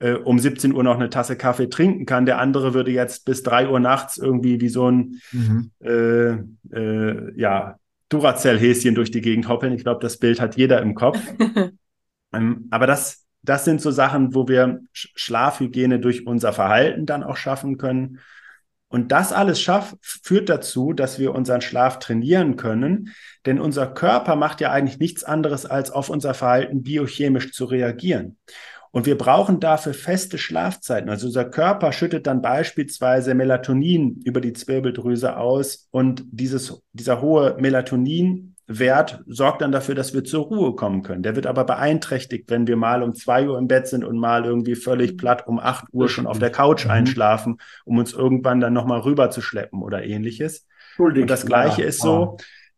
[0.00, 3.44] äh, um 17 Uhr noch eine Tasse Kaffee trinken kann, der andere würde jetzt bis
[3.44, 5.70] 3 Uhr nachts irgendwie wie so ein mhm.
[5.78, 6.30] äh,
[6.76, 7.76] äh, ja,
[8.08, 9.72] Duracell-Häschen durch die Gegend hoppeln.
[9.72, 11.20] Ich glaube, das Bild hat jeder im Kopf.
[12.32, 17.36] ähm, aber das, das sind so Sachen, wo wir Schlafhygiene durch unser Verhalten dann auch
[17.36, 18.18] schaffen können.
[18.90, 23.14] Und das alles schafft, führt dazu, dass wir unseren Schlaf trainieren können,
[23.46, 28.36] denn unser Körper macht ja eigentlich nichts anderes, als auf unser Verhalten biochemisch zu reagieren.
[28.90, 31.08] Und wir brauchen dafür feste Schlafzeiten.
[31.08, 37.56] Also unser Körper schüttet dann beispielsweise Melatonin über die Zwirbeldrüse aus und dieses, dieser hohe
[37.60, 41.24] Melatonin Wert sorgt dann dafür, dass wir zur Ruhe kommen können.
[41.24, 44.44] Der wird aber beeinträchtigt, wenn wir mal um zwei Uhr im Bett sind und mal
[44.44, 46.92] irgendwie völlig platt um acht Uhr schon auf der Couch mhm.
[46.92, 50.66] einschlafen, um uns irgendwann dann nochmal rüber zu schleppen oder ähnliches.
[50.98, 51.88] Und das Gleiche ja.
[51.88, 52.36] ist so,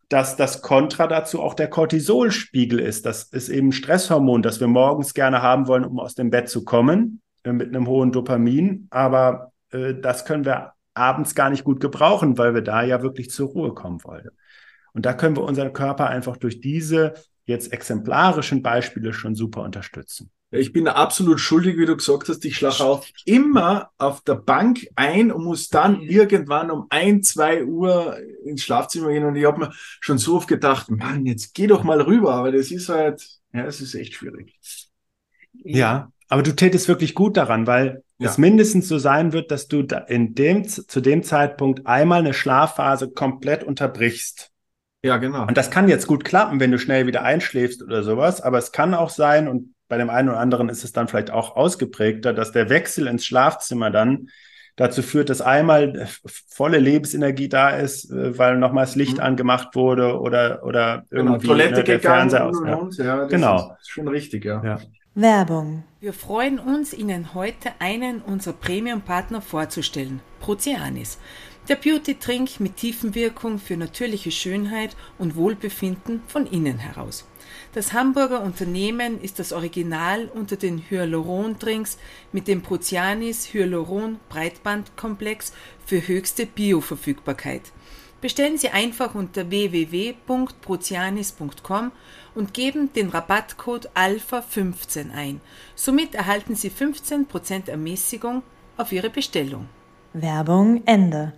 [0.08, 3.04] dass das Kontra dazu auch der Cortisolspiegel ist.
[3.04, 6.48] Das ist eben ein Stresshormon, das wir morgens gerne haben wollen, um aus dem Bett
[6.48, 8.88] zu kommen, äh, mit einem hohen Dopamin.
[8.90, 13.30] Aber äh, das können wir abends gar nicht gut gebrauchen, weil wir da ja wirklich
[13.30, 14.30] zur Ruhe kommen wollen.
[14.92, 20.30] Und da können wir unseren Körper einfach durch diese jetzt exemplarischen Beispiele schon super unterstützen.
[20.54, 22.44] Ich bin absolut schuldig, wie du gesagt hast.
[22.44, 27.64] Ich schlafe auch immer auf der Bank ein und muss dann irgendwann um ein, zwei
[27.64, 29.24] Uhr ins Schlafzimmer gehen.
[29.24, 32.34] Und ich habe mir schon so oft gedacht, Mann, jetzt geh doch mal rüber.
[32.34, 34.58] Aber das ist halt, ja, es ist echt schwierig.
[35.54, 38.28] Ja, aber du tätest wirklich gut daran, weil ja.
[38.28, 43.10] es mindestens so sein wird, dass du in dem, zu dem Zeitpunkt einmal eine Schlafphase
[43.10, 44.51] komplett unterbrichst.
[45.02, 45.46] Ja, genau.
[45.46, 48.70] Und das kann jetzt gut klappen, wenn du schnell wieder einschläfst oder sowas, aber es
[48.72, 52.32] kann auch sein, und bei dem einen oder anderen ist es dann vielleicht auch ausgeprägter,
[52.32, 54.28] dass der Wechsel ins Schlafzimmer dann
[54.76, 56.08] dazu führt, dass einmal
[56.48, 59.24] volle Lebensenergie da ist, äh, weil nochmals Licht mhm.
[59.24, 62.58] angemacht wurde oder, oder genau, irgendwie Toilette ne, der Fernseher aus.
[62.58, 63.76] Und, ja, genau.
[63.80, 64.62] Ist schon richtig, ja.
[64.64, 64.78] ja.
[65.14, 65.84] Werbung.
[66.00, 71.18] Wir freuen uns, Ihnen heute einen unserer Premium-Partner vorzustellen, Proceanis.
[71.68, 77.24] Der Beauty-Trink mit Tiefenwirkung für natürliche Schönheit und Wohlbefinden von innen heraus.
[77.72, 81.98] Das Hamburger Unternehmen ist das Original unter den Hyaluron-Drinks
[82.32, 85.52] mit dem Prozianis Hyaluron Breitbandkomplex
[85.86, 87.70] für höchste Bioverfügbarkeit.
[88.20, 91.92] Bestellen Sie einfach unter www.prozianis.com
[92.34, 95.40] und geben den Rabattcode ALPHA15 ein.
[95.76, 98.42] Somit erhalten Sie 15% Ermäßigung
[98.76, 99.68] auf Ihre Bestellung.
[100.12, 101.34] Werbung Ende.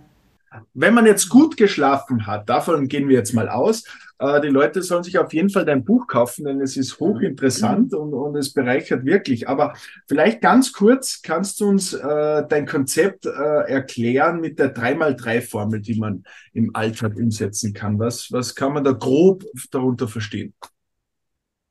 [0.73, 3.83] Wenn man jetzt gut geschlafen hat, davon gehen wir jetzt mal aus,
[4.19, 7.93] äh, die Leute sollen sich auf jeden Fall dein Buch kaufen, denn es ist hochinteressant
[7.93, 9.49] und, und es bereichert wirklich.
[9.49, 9.73] Aber
[10.07, 15.99] vielleicht ganz kurz kannst du uns äh, dein Konzept äh, erklären mit der 3x3-Formel, die
[15.99, 17.99] man im Alltag umsetzen kann.
[17.99, 20.53] Was, was kann man da grob darunter verstehen?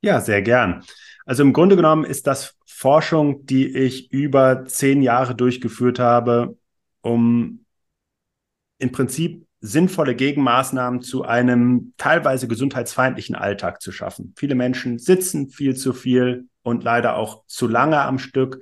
[0.03, 0.85] Ja, sehr gern.
[1.25, 6.59] Also im Grunde genommen ist das Forschung, die ich über zehn Jahre durchgeführt habe,
[7.01, 7.64] um
[8.85, 14.35] im Prinzip sinnvolle Gegenmaßnahmen zu einem teilweise gesundheitsfeindlichen Alltag zu schaffen.
[14.37, 18.61] Viele Menschen sitzen viel zu viel und leider auch zu lange am Stück.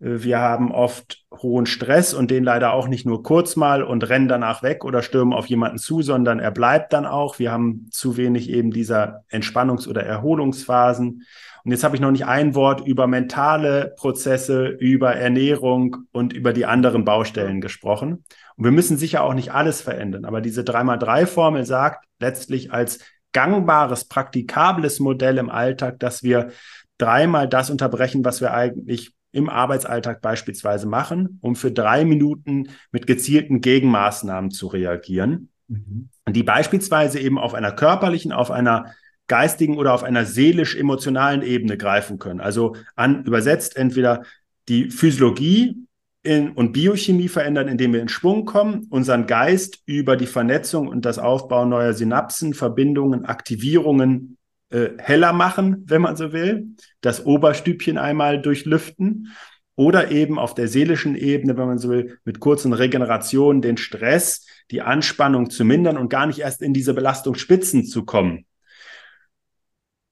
[0.00, 4.08] Äh, wir haben oft hohen Stress und den leider auch nicht nur kurz mal und
[4.08, 7.38] rennen danach weg oder stürmen auf jemanden zu, sondern er bleibt dann auch.
[7.38, 11.22] Wir haben zu wenig eben dieser Entspannungs- oder Erholungsphasen.
[11.64, 16.52] Und jetzt habe ich noch nicht ein Wort über mentale Prozesse, über Ernährung und über
[16.52, 18.24] die anderen Baustellen gesprochen.
[18.56, 23.00] Und wir müssen sicher auch nicht alles verändern, aber diese 3x3-Formel sagt letztlich als
[23.32, 26.50] gangbares, praktikables Modell im Alltag, dass wir
[26.98, 33.08] dreimal das unterbrechen, was wir eigentlich im Arbeitsalltag beispielsweise machen, um für drei Minuten mit
[33.08, 36.08] gezielten Gegenmaßnahmen zu reagieren, mhm.
[36.30, 38.94] die beispielsweise eben auf einer körperlichen, auf einer
[39.26, 42.40] geistigen oder auf einer seelisch-emotionalen Ebene greifen können.
[42.40, 44.22] Also an übersetzt entweder
[44.68, 45.84] die Physiologie
[46.24, 51.04] in, und Biochemie verändern, indem wir in Schwung kommen, unseren Geist über die Vernetzung und
[51.04, 54.38] das Aufbauen neuer Synapsen, Verbindungen, Aktivierungen
[54.70, 56.68] äh, heller machen, wenn man so will,
[57.02, 59.28] das Oberstübchen einmal durchlüften
[59.76, 64.46] oder eben auf der seelischen Ebene, wenn man so will, mit kurzen Regenerationen den Stress,
[64.70, 68.46] die Anspannung zu mindern und gar nicht erst in diese Belastungsspitzen zu kommen.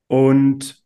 [0.09, 0.82] Und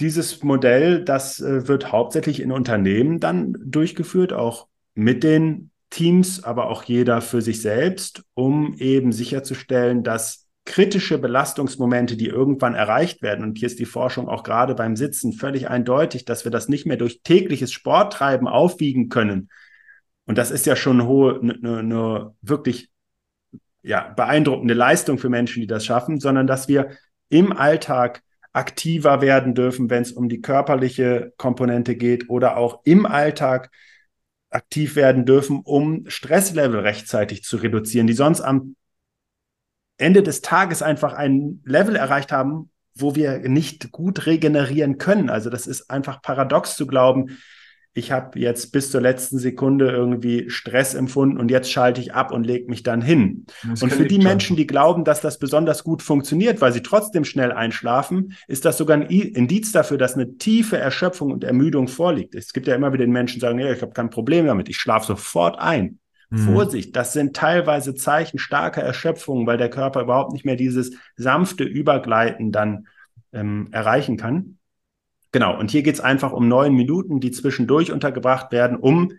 [0.00, 6.68] dieses Modell, das äh, wird hauptsächlich in Unternehmen dann durchgeführt, auch mit den Teams, aber
[6.68, 13.42] auch jeder für sich selbst, um eben sicherzustellen, dass kritische Belastungsmomente, die irgendwann erreicht werden,
[13.42, 16.84] und hier ist die Forschung auch gerade beim Sitzen völlig eindeutig, dass wir das nicht
[16.84, 19.48] mehr durch tägliches Sporttreiben aufwiegen können.
[20.26, 22.90] Und das ist ja schon eine hohe, eine, eine ne wirklich
[23.82, 26.90] ja, beeindruckende Leistung für Menschen, die das schaffen, sondern dass wir
[27.30, 33.06] im Alltag aktiver werden dürfen, wenn es um die körperliche Komponente geht oder auch im
[33.06, 33.70] Alltag
[34.50, 38.76] aktiv werden dürfen, um Stresslevel rechtzeitig zu reduzieren, die sonst am
[39.98, 45.30] Ende des Tages einfach ein Level erreicht haben, wo wir nicht gut regenerieren können.
[45.30, 47.38] Also das ist einfach paradox zu glauben,
[47.94, 52.32] ich habe jetzt bis zur letzten Sekunde irgendwie Stress empfunden und jetzt schalte ich ab
[52.32, 53.46] und lege mich dann hin.
[53.68, 57.24] Das und für die Menschen, die glauben, dass das besonders gut funktioniert, weil sie trotzdem
[57.24, 62.34] schnell einschlafen, ist das sogar ein Indiz dafür, dass eine tiefe Erschöpfung und Ermüdung vorliegt.
[62.34, 64.68] Es gibt ja immer wieder den Menschen, die sagen, ja, ich habe kein Problem damit,
[64.68, 65.98] ich schlafe sofort ein.
[66.30, 66.38] Mhm.
[66.38, 71.64] Vorsicht, das sind teilweise Zeichen starker Erschöpfung, weil der Körper überhaupt nicht mehr dieses sanfte
[71.64, 72.86] Übergleiten dann
[73.32, 74.57] ähm, erreichen kann.
[75.32, 79.12] Genau, und hier geht es einfach um neun Minuten, die zwischendurch untergebracht werden, um,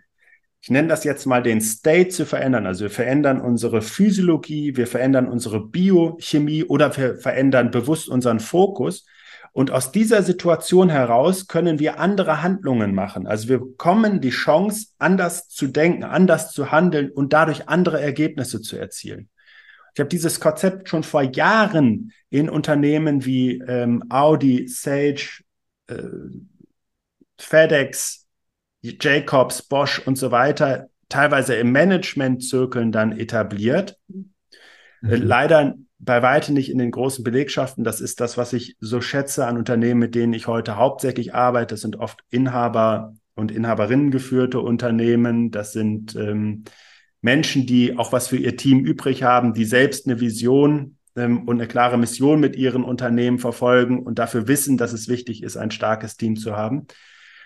[0.62, 2.66] ich nenne das jetzt mal, den State zu verändern.
[2.66, 9.06] Also wir verändern unsere Physiologie, wir verändern unsere Biochemie oder wir verändern bewusst unseren Fokus.
[9.52, 13.26] Und aus dieser Situation heraus können wir andere Handlungen machen.
[13.26, 18.60] Also wir bekommen die Chance, anders zu denken, anders zu handeln und dadurch andere Ergebnisse
[18.60, 19.28] zu erzielen.
[19.94, 25.42] Ich habe dieses Konzept schon vor Jahren in Unternehmen wie ähm, Audi, Sage,
[25.90, 26.08] äh,
[27.38, 28.26] FedEx,
[28.82, 33.98] Jacobs, Bosch und so weiter teilweise im Management-Zirkeln dann etabliert.
[35.02, 35.12] Mhm.
[35.12, 37.84] Leider bei weitem nicht in den großen Belegschaften.
[37.84, 41.74] Das ist das, was ich so schätze an Unternehmen, mit denen ich heute hauptsächlich arbeite.
[41.74, 45.50] Das sind oft Inhaber und Inhaberinnen geführte Unternehmen.
[45.50, 46.64] Das sind ähm,
[47.20, 51.58] Menschen, die auch was für ihr Team übrig haben, die selbst eine Vision ähm, und
[51.58, 55.70] eine klare Mission mit ihren Unternehmen verfolgen und dafür wissen, dass es wichtig ist, ein
[55.70, 56.86] starkes Team zu haben,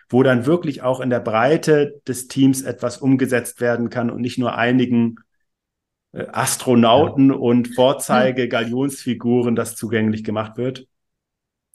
[0.08, 4.38] wo dann wirklich auch in der Breite des Teams etwas umgesetzt werden kann und nicht
[4.38, 5.16] nur einigen
[6.12, 7.36] äh, Astronauten ja.
[7.36, 10.86] und Vorzeige-Galionsfiguren das zugänglich gemacht wird.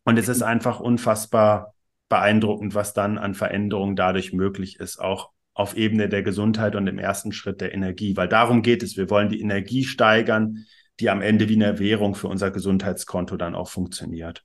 [0.06, 1.74] Und es ist einfach unfassbar
[2.08, 6.98] beeindruckend, was dann an Veränderungen dadurch möglich ist, auch auf Ebene der Gesundheit und im
[6.98, 8.98] ersten Schritt der Energie, weil darum geht es.
[8.98, 10.66] Wir wollen die Energie steigern,
[11.00, 14.44] die am Ende wie eine Währung für unser Gesundheitskonto dann auch funktioniert.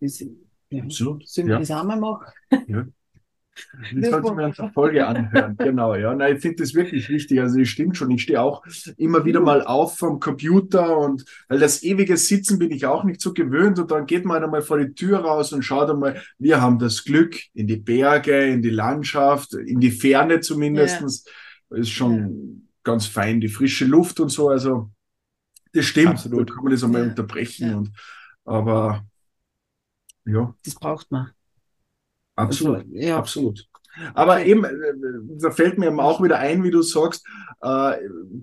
[0.00, 0.08] Ja.
[0.88, 1.58] Sollen wir ja.
[1.58, 2.26] das einmal machen?
[2.66, 2.84] Ja.
[3.92, 5.56] Die sollten wir uns eine Folge anhören.
[5.58, 6.12] genau, ja.
[6.12, 7.40] Nein, ich finde das wirklich wichtig.
[7.40, 8.10] Also, das stimmt schon.
[8.10, 8.64] Ich stehe auch
[8.96, 13.20] immer wieder mal auf vom Computer und weil das ewige Sitzen bin ich auch nicht
[13.20, 13.78] so gewöhnt.
[13.78, 17.04] Und dann geht man einmal vor die Tür raus und schaut einmal, wir haben das
[17.04, 21.24] Glück in die Berge, in die Landschaft, in die Ferne zumindestens.
[21.70, 21.76] Ja.
[21.76, 22.63] Ist schon.
[22.84, 24.48] Ganz fein, die frische Luft und so.
[24.48, 24.90] Also,
[25.72, 26.10] das stimmt.
[26.10, 26.50] Absolut.
[26.50, 27.08] Da kann man das einmal ja.
[27.08, 27.74] unterbrechen.
[27.74, 27.92] Und,
[28.44, 29.04] aber,
[30.24, 30.54] ja.
[30.64, 31.30] Das braucht man.
[32.36, 33.16] Absolut, also, ja.
[33.16, 33.68] absolut.
[34.14, 34.70] Aber eben, äh,
[35.40, 37.24] da fällt mir auch wieder ein, wie du sagst,
[37.60, 37.96] äh,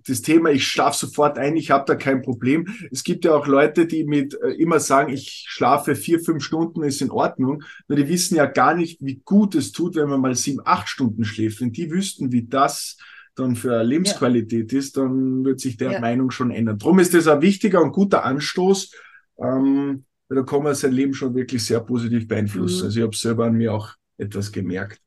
[0.08, 2.68] das Thema, ich schlafe sofort ein, ich habe da kein Problem.
[2.90, 6.84] Es gibt ja auch Leute, die mit äh, immer sagen, ich schlafe vier, fünf Stunden,
[6.84, 7.64] ist in Ordnung.
[7.88, 10.88] Nur die wissen ja gar nicht, wie gut es tut, wenn man mal sieben, acht
[10.88, 11.60] Stunden schläft.
[11.60, 12.98] Wenn die wüssten, wie das
[13.42, 14.80] dann für Lebensqualität ja.
[14.80, 16.00] ist, dann wird sich der ja.
[16.00, 16.78] Meinung schon ändern.
[16.78, 18.94] Drum ist das ein wichtiger und guter Anstoß.
[19.40, 22.80] Ähm, da kann man sein Leben schon wirklich sehr positiv beeinflussen.
[22.80, 22.86] Mhm.
[22.86, 25.02] Also ich habe selber an mir auch etwas gemerkt.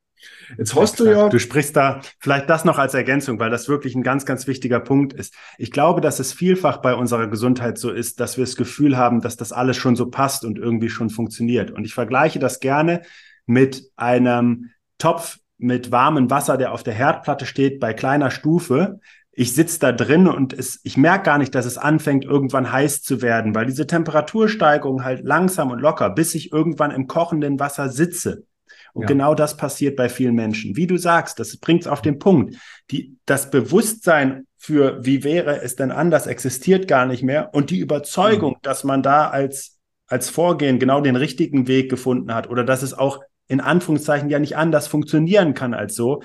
[0.58, 1.28] Jetzt hast ja, du ja.
[1.28, 4.80] Du sprichst da vielleicht das noch als Ergänzung, weil das wirklich ein ganz, ganz wichtiger
[4.80, 5.34] Punkt ist.
[5.58, 9.20] Ich glaube, dass es vielfach bei unserer Gesundheit so ist, dass wir das Gefühl haben,
[9.20, 11.70] dass das alles schon so passt und irgendwie schon funktioniert.
[11.70, 13.02] Und ich vergleiche das gerne
[13.46, 18.98] mit einem Topf mit warmem Wasser, der auf der Herdplatte steht, bei kleiner Stufe
[19.36, 23.02] ich sitze da drin und es, ich merke gar nicht, dass es anfängt, irgendwann heiß
[23.02, 27.88] zu werden, weil diese Temperatursteigerung halt langsam und locker, bis ich irgendwann im kochenden Wasser
[27.88, 28.44] sitze.
[28.92, 29.08] Und ja.
[29.08, 30.76] genau das passiert bei vielen Menschen.
[30.76, 32.56] Wie du sagst, das bringt es auf den Punkt.
[32.92, 37.52] Die, das Bewusstsein für, wie wäre es denn anders, existiert gar nicht mehr.
[37.54, 38.62] Und die Überzeugung, mhm.
[38.62, 42.94] dass man da als, als Vorgehen genau den richtigen Weg gefunden hat oder dass es
[42.94, 46.22] auch in Anführungszeichen ja nicht anders funktionieren kann als so,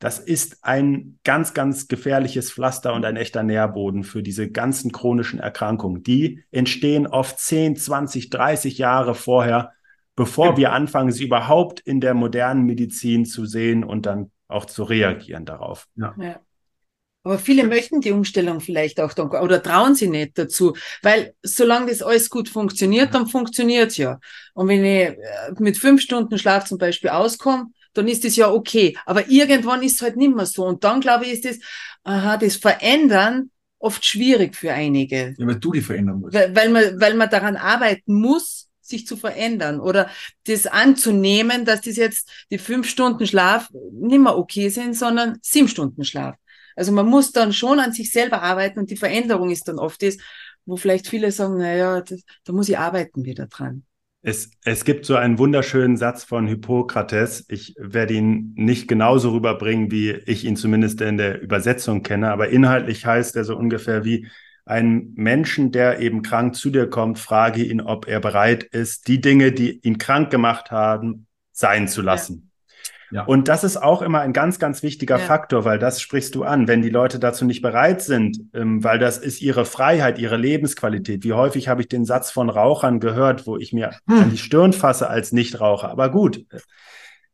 [0.00, 5.40] das ist ein ganz, ganz gefährliches Pflaster und ein echter Nährboden für diese ganzen chronischen
[5.40, 6.02] Erkrankungen.
[6.02, 9.72] Die entstehen oft 10, 20, 30 Jahre vorher,
[10.16, 14.84] bevor wir anfangen, sie überhaupt in der modernen Medizin zu sehen und dann auch zu
[14.84, 15.86] reagieren darauf.
[15.96, 16.14] Ja.
[16.18, 16.40] ja.
[17.22, 21.90] Aber viele möchten die Umstellung vielleicht auch dann, oder trauen sie nicht dazu, weil solange
[21.90, 24.18] das alles gut funktioniert, dann funktioniert's ja.
[24.54, 25.16] Und wenn ich äh,
[25.58, 28.96] mit fünf Stunden Schlaf zum Beispiel auskomme, dann ist es ja okay.
[29.04, 30.64] Aber irgendwann ist es halt nicht mehr so.
[30.64, 31.60] Und dann, glaube ich, ist es,
[32.04, 35.34] aha, das Verändern oft schwierig für einige.
[35.36, 36.34] Ja, weil du die verändern musst.
[36.34, 40.10] Weil, weil, man, weil man daran arbeiten muss, sich zu verändern oder
[40.46, 45.68] das anzunehmen, dass das jetzt die fünf Stunden Schlaf nicht mehr okay sind, sondern sieben
[45.68, 46.34] Stunden Schlaf.
[46.80, 50.02] Also man muss dann schon an sich selber arbeiten und die Veränderung ist dann oft
[50.02, 50.16] das,
[50.64, 53.82] wo vielleicht viele sagen, naja, das, da muss ich arbeiten wieder dran.
[54.22, 57.44] Es, es gibt so einen wunderschönen Satz von Hippokrates.
[57.50, 62.48] Ich werde ihn nicht genauso rüberbringen, wie ich ihn zumindest in der Übersetzung kenne, aber
[62.48, 64.28] inhaltlich heißt er so ungefähr wie
[64.64, 69.20] ein Menschen, der eben krank zu dir kommt, frage ihn, ob er bereit ist, die
[69.20, 72.49] Dinge, die ihn krank gemacht haben, sein zu lassen.
[73.10, 73.24] Ja.
[73.24, 75.24] Und das ist auch immer ein ganz, ganz wichtiger ja.
[75.24, 76.68] Faktor, weil das sprichst du an.
[76.68, 81.24] Wenn die Leute dazu nicht bereit sind, ähm, weil das ist ihre Freiheit, ihre Lebensqualität.
[81.24, 84.22] Wie häufig habe ich den Satz von Rauchern gehört, wo ich mir hm.
[84.22, 85.90] an die Stirn fasse als Nichtraucher.
[85.90, 86.44] Aber gut,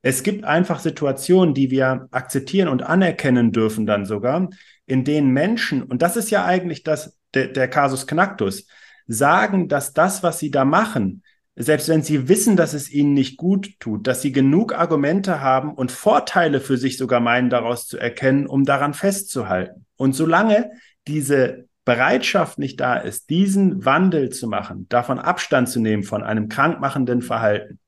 [0.03, 4.49] es gibt einfach Situationen, die wir akzeptieren und anerkennen dürfen dann sogar,
[4.87, 8.67] in denen Menschen, und das ist ja eigentlich das, der, der Kasus Knacktus,
[9.09, 11.23] sagen, dass das, was sie da machen,
[11.57, 15.73] selbst wenn sie wissen, dass es ihnen nicht gut tut, dass sie genug Argumente haben
[15.75, 19.87] und Vorteile für sich sogar meinen, daraus zu erkennen, um daran festzuhalten.
[19.97, 20.71] Und solange
[21.09, 26.49] diese Bereitschaft nicht da ist, diesen Wandel zu machen, davon Abstand zu nehmen von einem
[26.49, 27.79] krankmachenden Verhalten,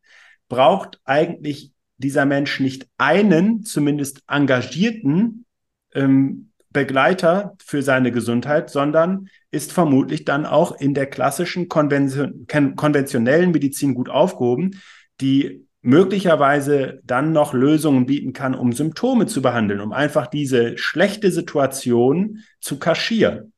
[0.49, 5.45] braucht eigentlich dieser Mensch nicht einen, zumindest engagierten
[5.93, 13.53] ähm, Begleiter für seine Gesundheit, sondern ist vermutlich dann auch in der klassischen konvention konventionellen
[13.53, 14.81] Medizin gut aufgehoben,
[15.21, 21.31] die möglicherweise dann noch Lösungen bieten kann, um Symptome zu behandeln, um einfach diese schlechte
[21.31, 23.53] Situation zu kaschieren.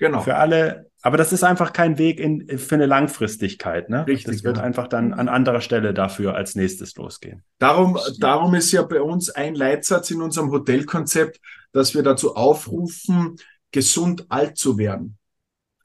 [0.00, 0.20] Genau.
[0.20, 3.88] Für alle, aber das ist einfach kein Weg in, für eine Langfristigkeit.
[3.88, 4.06] Ne?
[4.06, 4.36] Richtig.
[4.36, 4.62] Das wird ja.
[4.62, 7.44] einfach dann an anderer Stelle dafür als nächstes losgehen.
[7.58, 11.40] Darum, darum ist ja bei uns ein Leitsatz in unserem Hotelkonzept,
[11.72, 13.36] dass wir dazu aufrufen,
[13.70, 15.17] gesund alt zu werden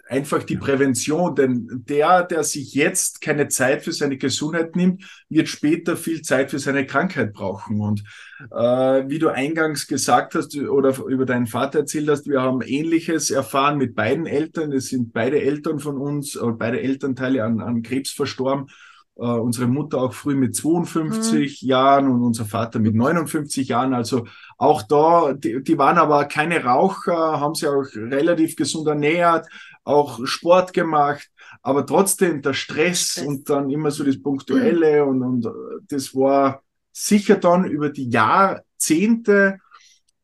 [0.09, 5.47] einfach die Prävention, denn der, der sich jetzt keine Zeit für seine Gesundheit nimmt, wird
[5.47, 7.79] später viel Zeit für seine Krankheit brauchen.
[7.79, 8.03] Und
[8.51, 13.31] äh, wie du eingangs gesagt hast oder über deinen Vater erzählt hast, wir haben Ähnliches
[13.31, 14.71] erfahren mit beiden Eltern.
[14.73, 18.67] Es sind beide Eltern von uns, oder beide Elternteile an, an Krebs verstorben.
[19.15, 21.69] Uh, unsere Mutter auch früh mit 52 mhm.
[21.69, 23.93] Jahren und unser Vater mit 59 Jahren.
[23.93, 24.25] Also
[24.57, 29.45] auch da, die, die waren aber keine Raucher, haben sich auch relativ gesund ernährt,
[29.83, 31.29] auch Sport gemacht,
[31.61, 35.09] aber trotzdem der Stress und dann immer so das Punktuelle mhm.
[35.23, 35.55] und, und
[35.89, 39.59] das war sicher dann über die Jahrzehnte,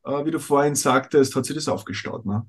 [0.04, 2.24] äh, wie du vorhin sagtest, hat sich das aufgestaut.
[2.24, 2.46] Ne?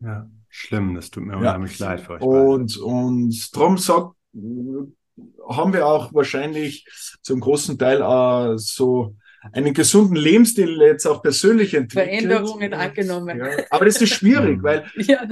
[0.00, 1.86] Ja, schlimm, das tut mir unheimlich ja.
[1.86, 2.22] leid für euch.
[2.22, 6.86] Und, und darum sagt, haben wir auch wahrscheinlich
[7.22, 9.16] zum großen Teil äh, so
[9.52, 12.10] einen gesunden Lebensstil jetzt auch persönlich entwickelt.
[12.10, 13.38] Veränderungen angenommen.
[13.38, 15.24] Ja, aber das ist schwierig, weil, ja,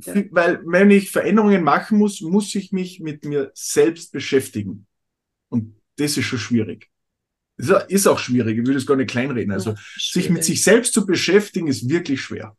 [0.00, 0.14] ja.
[0.30, 4.86] weil wenn ich Veränderungen machen muss, muss ich mich mit mir selbst beschäftigen.
[5.48, 6.90] Und das ist schon schwierig.
[7.56, 9.52] Das ist auch schwierig, ich will das gar nicht kleinreden.
[9.52, 12.56] Also sich mit sich selbst zu beschäftigen, ist wirklich schwer.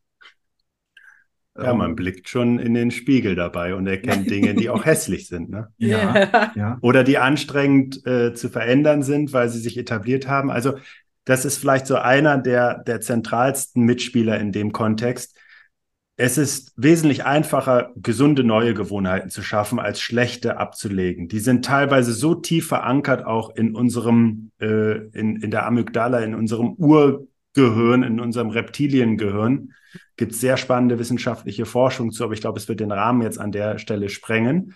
[1.58, 5.28] Ja, man ähm, blickt schon in den Spiegel dabei und erkennt Dinge, die auch hässlich
[5.28, 5.50] sind.
[5.50, 5.70] Ne?
[5.78, 6.78] Ja, ja.
[6.82, 10.52] Oder die anstrengend äh, zu verändern sind, weil sie sich etabliert haben.
[10.52, 10.76] Also
[11.24, 15.38] das ist vielleicht so einer der, der zentralsten Mitspieler in dem Kontext.
[16.18, 21.28] Es ist wesentlich einfacher, gesunde neue Gewohnheiten zu schaffen, als schlechte abzulegen.
[21.28, 26.36] Die sind teilweise so tief verankert auch in unserem, äh, in, in der Amygdala, in
[26.36, 26.76] unserem
[27.56, 29.74] Urgehirn, in unserem Reptiliengehirn,
[30.18, 33.40] gibt es sehr spannende wissenschaftliche Forschung zu, aber ich glaube, es wird den Rahmen jetzt
[33.40, 34.74] an der Stelle sprengen.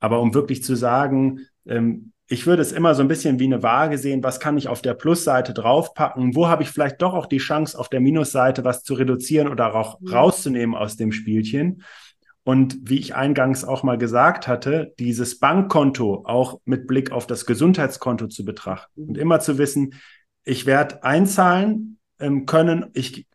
[0.00, 3.62] Aber um wirklich zu sagen, ähm, ich würde es immer so ein bisschen wie eine
[3.62, 7.26] Waage sehen, was kann ich auf der Plusseite draufpacken, wo habe ich vielleicht doch auch
[7.26, 10.18] die Chance, auf der Minusseite was zu reduzieren oder auch ja.
[10.18, 11.82] rauszunehmen aus dem Spielchen.
[12.44, 17.46] Und wie ich eingangs auch mal gesagt hatte, dieses Bankkonto auch mit Blick auf das
[17.46, 19.94] Gesundheitskonto zu betrachten und immer zu wissen,
[20.44, 23.26] ich werde einzahlen ähm, können, ich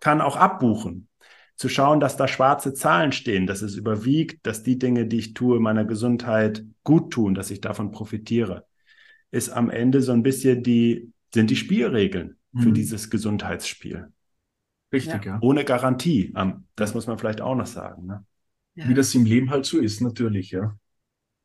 [0.00, 1.08] kann auch abbuchen.
[1.56, 5.34] Zu schauen, dass da schwarze Zahlen stehen, dass es überwiegt, dass die Dinge, die ich
[5.34, 8.66] tue, meiner Gesundheit gut tun, dass ich davon profitiere,
[9.30, 12.74] ist am Ende so ein bisschen die, sind die Spielregeln für mhm.
[12.74, 14.08] dieses Gesundheitsspiel.
[14.92, 15.34] Richtig, ja.
[15.34, 15.38] ja.
[15.40, 16.34] Ohne Garantie.
[16.74, 18.06] Das muss man vielleicht auch noch sagen.
[18.06, 18.24] Ne?
[18.74, 18.88] Ja.
[18.88, 20.76] Wie das im Leben halt so ist, natürlich, ja.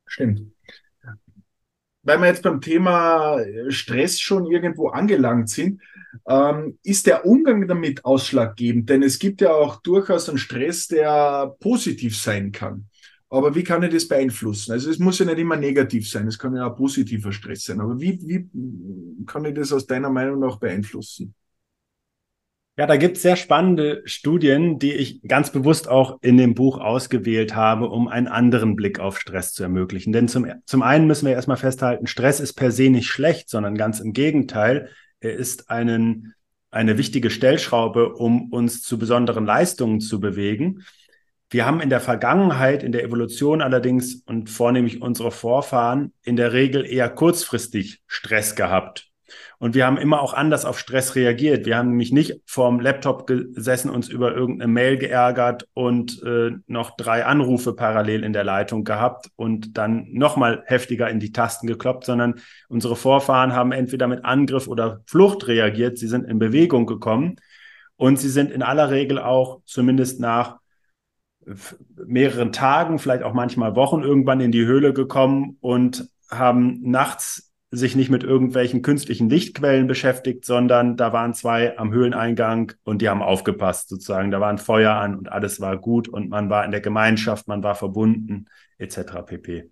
[0.06, 0.57] Stimmt
[2.08, 3.38] weil wir jetzt beim Thema
[3.68, 5.82] Stress schon irgendwo angelangt sind,
[6.26, 8.90] ähm, ist der Umgang damit ausschlaggebend?
[8.90, 12.88] Denn es gibt ja auch durchaus einen Stress, der positiv sein kann.
[13.30, 14.72] Aber wie kann ich das beeinflussen?
[14.72, 17.82] Also es muss ja nicht immer negativ sein, es kann ja auch positiver Stress sein.
[17.82, 21.36] Aber wie, wie kann ich das aus deiner Meinung nach beeinflussen?
[22.80, 26.78] Ja, da gibt es sehr spannende Studien, die ich ganz bewusst auch in dem Buch
[26.78, 30.14] ausgewählt habe, um einen anderen Blick auf Stress zu ermöglichen.
[30.14, 33.76] Denn zum, zum einen müssen wir erstmal festhalten, Stress ist per se nicht schlecht, sondern
[33.76, 34.90] ganz im Gegenteil.
[35.20, 36.36] Er ist einen,
[36.70, 40.84] eine wichtige Stellschraube, um uns zu besonderen Leistungen zu bewegen.
[41.50, 46.54] Wir haben in der Vergangenheit, in der Evolution allerdings und vornehmlich unsere Vorfahren in der
[46.54, 49.07] Regel eher kurzfristig Stress gehabt.
[49.60, 51.66] Und wir haben immer auch anders auf Stress reagiert.
[51.66, 56.96] Wir haben nämlich nicht vorm Laptop gesessen, uns über irgendeine Mail geärgert und äh, noch
[56.98, 62.06] drei Anrufe parallel in der Leitung gehabt und dann nochmal heftiger in die Tasten gekloppt,
[62.06, 62.36] sondern
[62.70, 65.98] unsere Vorfahren haben entweder mit Angriff oder Flucht reagiert.
[65.98, 67.38] Sie sind in Bewegung gekommen
[67.96, 70.58] und sie sind in aller Regel auch zumindest nach
[71.96, 77.96] mehreren Tagen, vielleicht auch manchmal Wochen irgendwann in die Höhle gekommen und haben nachts sich
[77.96, 83.22] nicht mit irgendwelchen künstlichen Lichtquellen beschäftigt, sondern da waren zwei am Höhleneingang und die haben
[83.22, 84.32] aufgepasst sozusagen.
[84.32, 87.48] Da war ein Feuer an und alles war gut und man war in der Gemeinschaft,
[87.48, 88.46] man war verbunden
[88.78, 89.24] etc.
[89.26, 89.70] pp.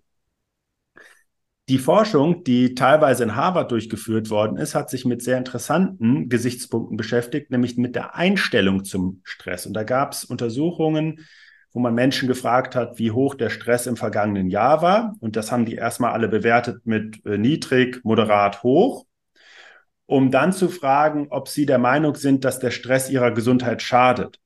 [1.68, 6.96] Die Forschung, die teilweise in Harvard durchgeführt worden ist, hat sich mit sehr interessanten Gesichtspunkten
[6.96, 9.66] beschäftigt, nämlich mit der Einstellung zum Stress.
[9.66, 11.26] Und da gab es Untersuchungen,
[11.76, 15.14] wo man Menschen gefragt hat, wie hoch der Stress im vergangenen Jahr war.
[15.20, 19.04] Und das haben die erstmal alle bewertet mit äh, niedrig, moderat, hoch,
[20.06, 24.40] um dann zu fragen, ob sie der Meinung sind, dass der Stress ihrer Gesundheit schadet.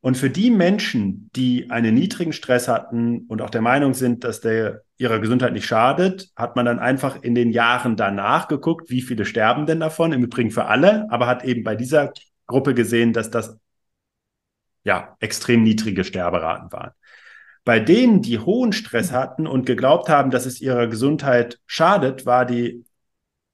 [0.00, 4.40] Und für die Menschen, die einen niedrigen Stress hatten und auch der Meinung sind, dass
[4.40, 9.00] der ihrer Gesundheit nicht schadet, hat man dann einfach in den Jahren danach geguckt, wie
[9.00, 12.12] viele sterben denn davon, im Übrigen für alle, aber hat eben bei dieser
[12.48, 13.60] Gruppe gesehen, dass das
[14.84, 16.92] ja, extrem niedrige Sterberaten waren.
[17.64, 22.44] Bei denen, die hohen Stress hatten und geglaubt haben, dass es ihrer Gesundheit schadet, war
[22.44, 22.84] die,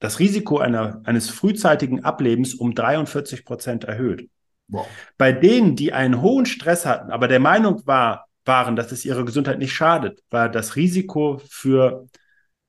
[0.01, 4.29] das Risiko einer, eines frühzeitigen Ablebens um 43 Prozent erhöht.
[4.67, 4.87] Wow.
[5.17, 9.25] Bei denen, die einen hohen Stress hatten, aber der Meinung war, waren, dass es ihrer
[9.25, 12.09] Gesundheit nicht schadet, war das Risiko für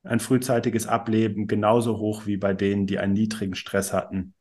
[0.03, 4.33] ein frühzeitiges Ableben genauso hoch wie bei denen, die einen niedrigen Stress hatten.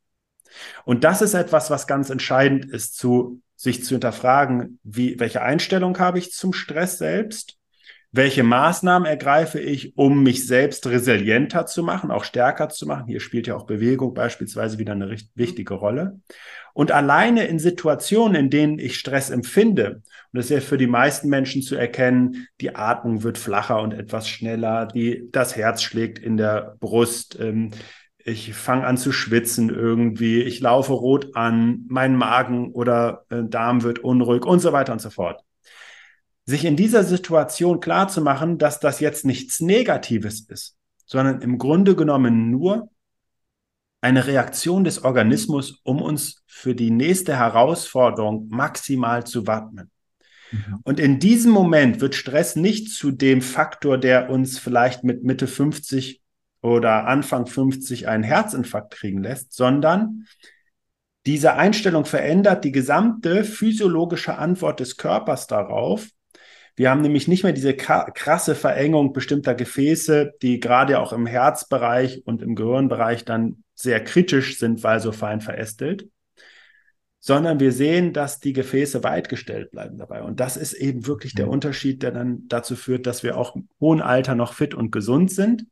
[0.85, 5.98] Und das ist etwas, was ganz entscheidend ist zu sich zu hinterfragen, wie, welche Einstellung
[5.98, 7.58] habe ich zum Stress selbst?
[8.11, 13.06] Welche Maßnahmen ergreife ich, um mich selbst resilienter zu machen, auch stärker zu machen?
[13.06, 16.20] Hier spielt ja auch Bewegung beispielsweise wieder eine wichtige Rolle.
[16.72, 19.96] Und alleine in Situationen, in denen ich Stress empfinde,
[20.32, 23.92] und das ist ja für die meisten Menschen zu erkennen, die Atmung wird flacher und
[23.92, 27.72] etwas schneller, die, das Herz schlägt in der Brust, ähm,
[28.25, 33.83] ich fange an zu schwitzen irgendwie, ich laufe rot an, mein Magen oder äh, Darm
[33.83, 35.43] wird unruhig und so weiter und so fort.
[36.45, 41.59] Sich in dieser Situation klar zu machen, dass das jetzt nichts Negatives ist, sondern im
[41.59, 42.91] Grunde genommen nur
[44.01, 49.91] eine Reaktion des Organismus, um uns für die nächste Herausforderung maximal zu wappnen.
[50.51, 50.81] Mhm.
[50.85, 55.47] Und in diesem Moment wird Stress nicht zu dem Faktor, der uns vielleicht mit Mitte
[55.47, 56.21] 50
[56.62, 60.26] oder Anfang 50 einen Herzinfarkt kriegen lässt, sondern
[61.26, 66.08] diese Einstellung verändert die gesamte physiologische Antwort des Körpers darauf.
[66.76, 72.22] Wir haben nämlich nicht mehr diese krasse Verengung bestimmter Gefäße, die gerade auch im Herzbereich
[72.24, 76.08] und im Gehirnbereich dann sehr kritisch sind, weil so fein verästelt,
[77.18, 80.22] sondern wir sehen, dass die Gefäße weitgestellt bleiben dabei.
[80.22, 81.52] Und das ist eben wirklich der mhm.
[81.52, 85.30] Unterschied, der dann dazu führt, dass wir auch im hohen Alter noch fit und gesund
[85.30, 85.66] sind.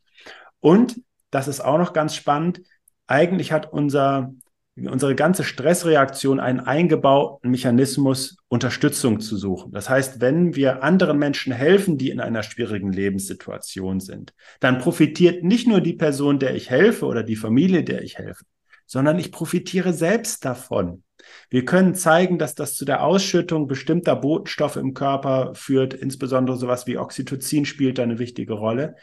[0.61, 1.01] Und
[1.31, 2.63] das ist auch noch ganz spannend.
[3.07, 4.35] Eigentlich hat unser,
[4.77, 9.73] unsere ganze Stressreaktion einen eingebauten Mechanismus, Unterstützung zu suchen.
[9.73, 15.45] Das heißt, wenn wir anderen Menschen helfen, die in einer schwierigen Lebenssituation sind, dann profitiert
[15.45, 18.45] nicht nur die Person, der ich helfe oder die Familie, der ich helfe,
[18.87, 21.03] sondern ich profitiere selbst davon.
[21.51, 26.87] Wir können zeigen, dass das zu der Ausschüttung bestimmter Botenstoffe im Körper führt, insbesondere sowas
[26.87, 28.97] wie Oxytocin spielt da eine wichtige Rolle,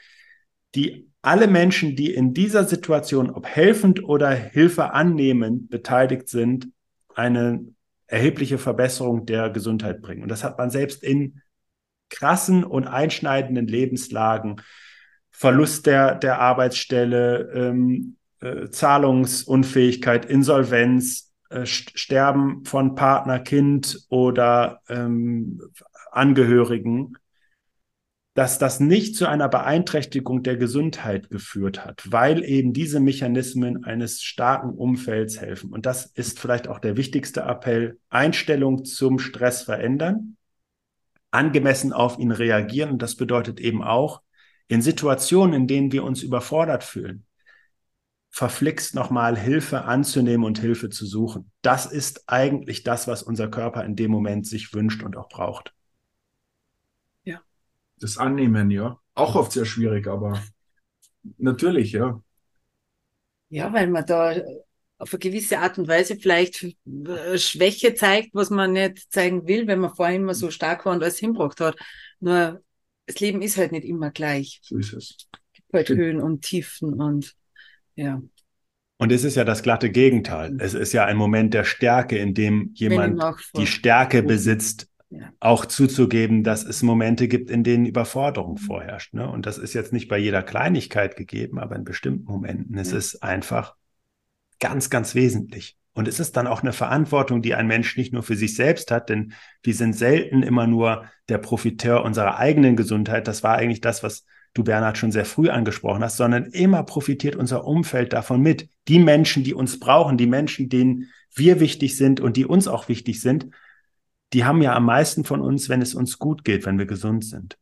[0.76, 6.70] die alle Menschen, die in dieser Situation, ob helfend oder Hilfe annehmend beteiligt sind,
[7.16, 7.66] eine
[8.06, 10.22] erhebliche Verbesserung der Gesundheit bringen.
[10.22, 11.42] Und das hat man selbst in
[12.10, 14.62] krassen und einschneidenden Lebenslagen,
[15.32, 25.60] Verlust der, der Arbeitsstelle, ähm, äh, Zahlungsunfähigkeit, Insolvenz, äh, Sterben von Partner, Kind oder ähm,
[26.12, 27.18] Angehörigen
[28.36, 34.22] dass das nicht zu einer Beeinträchtigung der Gesundheit geführt hat, weil eben diese Mechanismen eines
[34.24, 35.72] starken Umfelds helfen.
[35.72, 37.98] Und das ist vielleicht auch der wichtigste Appell.
[38.10, 40.36] Einstellung zum Stress verändern,
[41.32, 42.92] angemessen auf ihn reagieren.
[42.92, 44.22] Und das bedeutet eben auch,
[44.68, 47.26] in Situationen, in denen wir uns überfordert fühlen,
[48.32, 51.52] verflixt nochmal Hilfe anzunehmen und Hilfe zu suchen.
[51.62, 55.75] Das ist eigentlich das, was unser Körper in dem Moment sich wünscht und auch braucht
[57.98, 59.00] das Annehmen, ja.
[59.14, 60.42] Auch oft sehr schwierig, aber
[61.38, 62.22] natürlich, ja.
[63.50, 64.36] Ja, weil man da
[64.98, 69.68] auf eine gewisse Art und Weise vielleicht äh, Schwäche zeigt, was man nicht zeigen will,
[69.68, 71.78] wenn man vorher immer so stark war und alles hinbracht hat.
[72.20, 72.62] Nur
[73.06, 74.60] das Leben ist halt nicht immer gleich.
[74.64, 75.18] So ist es.
[75.20, 77.36] Es gibt halt Höhen und Tiefen und
[77.96, 78.22] ja.
[78.98, 80.52] Und es ist ja das glatte Gegenteil.
[80.52, 80.60] Mhm.
[80.60, 83.22] Es ist ja ein Moment der Stärke, in dem jemand
[83.58, 84.88] die Stärke besitzt,
[85.40, 88.58] auch zuzugeben, dass es Momente gibt, in denen Überforderung mhm.
[88.58, 89.14] vorherrscht.
[89.14, 89.30] Ne?
[89.30, 93.22] Und das ist jetzt nicht bei jeder Kleinigkeit gegeben, aber in bestimmten Momenten ist es
[93.22, 93.76] einfach
[94.60, 95.78] ganz, ganz wesentlich.
[95.94, 98.92] Und es ist dann auch eine Verantwortung, die ein Mensch nicht nur für sich selbst
[98.92, 99.34] hat, denn
[99.64, 103.28] wir sind selten immer nur der Profiteur unserer eigenen Gesundheit.
[103.28, 107.38] Das war eigentlich das, was du, Bernhard, schon sehr früh angesprochen hast, sondern immer profitiert
[107.38, 108.68] unser Umfeld davon mit.
[108.90, 112.90] Die Menschen, die uns brauchen, die Menschen, denen wir wichtig sind und die uns auch
[112.90, 113.48] wichtig sind,
[114.34, 117.26] die haben ja am meisten von uns, wenn es uns gut geht, wenn wir gesund
[117.26, 117.58] sind.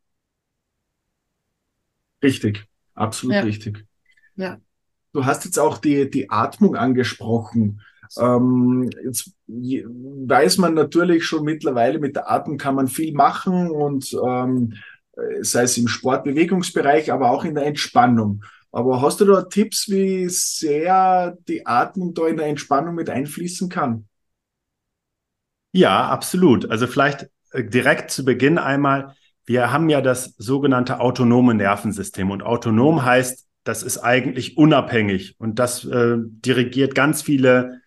[2.22, 3.42] Richtig, absolut ja.
[3.42, 3.84] richtig.
[4.36, 4.58] Ja.
[5.12, 7.80] Du hast jetzt auch die, die Atmung angesprochen.
[8.18, 14.12] Ähm, jetzt weiß man natürlich schon mittlerweile, mit der Atmung kann man viel machen und
[14.26, 14.74] ähm,
[15.40, 18.44] sei es im Sportbewegungsbereich, aber auch in der Entspannung.
[18.72, 23.68] Aber hast du da Tipps, wie sehr die Atmung da in der Entspannung mit einfließen
[23.68, 24.08] kann?
[25.74, 26.70] Ja, absolut.
[26.70, 32.44] Also vielleicht äh, direkt zu Beginn einmal, wir haben ja das sogenannte autonome Nervensystem und
[32.44, 37.80] autonom heißt, das ist eigentlich unabhängig und das äh, dirigiert ganz viele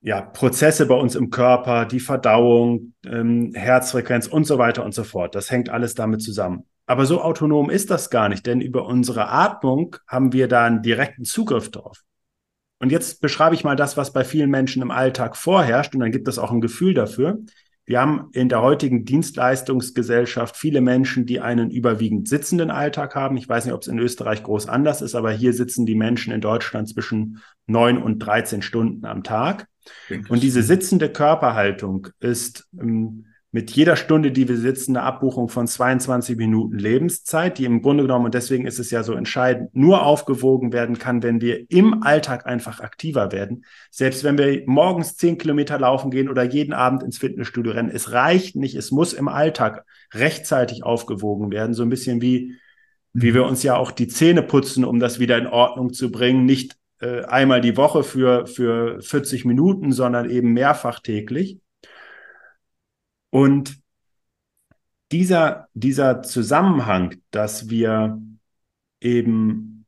[0.00, 5.02] ja, Prozesse bei uns im Körper, die Verdauung, ähm, Herzfrequenz und so weiter und so
[5.02, 5.34] fort.
[5.34, 6.64] Das hängt alles damit zusammen.
[6.86, 10.82] Aber so autonom ist das gar nicht, denn über unsere Atmung haben wir da einen
[10.82, 12.05] direkten Zugriff drauf.
[12.78, 16.12] Und jetzt beschreibe ich mal das, was bei vielen Menschen im Alltag vorherrscht, und dann
[16.12, 17.38] gibt es auch ein Gefühl dafür.
[17.86, 23.36] Wir haben in der heutigen Dienstleistungsgesellschaft viele Menschen, die einen überwiegend sitzenden Alltag haben.
[23.36, 26.32] Ich weiß nicht, ob es in Österreich groß anders ist, aber hier sitzen die Menschen
[26.32, 29.68] in Deutschland zwischen neun und 13 Stunden am Tag.
[30.28, 33.26] Und diese sitzende Körperhaltung ist ähm,
[33.56, 38.02] mit jeder Stunde, die wir sitzen, eine Abbuchung von 22 Minuten Lebenszeit, die im Grunde
[38.02, 42.02] genommen, und deswegen ist es ja so entscheidend, nur aufgewogen werden kann, wenn wir im
[42.02, 43.64] Alltag einfach aktiver werden.
[43.90, 48.12] Selbst wenn wir morgens 10 Kilometer laufen gehen oder jeden Abend ins Fitnessstudio rennen, es
[48.12, 52.56] reicht nicht, es muss im Alltag rechtzeitig aufgewogen werden, so ein bisschen wie
[53.18, 56.44] wie wir uns ja auch die Zähne putzen, um das wieder in Ordnung zu bringen,
[56.44, 61.58] nicht äh, einmal die Woche für, für 40 Minuten, sondern eben mehrfach täglich.
[63.36, 63.82] Und
[65.12, 68.18] dieser, dieser Zusammenhang, dass wir
[68.98, 69.84] eben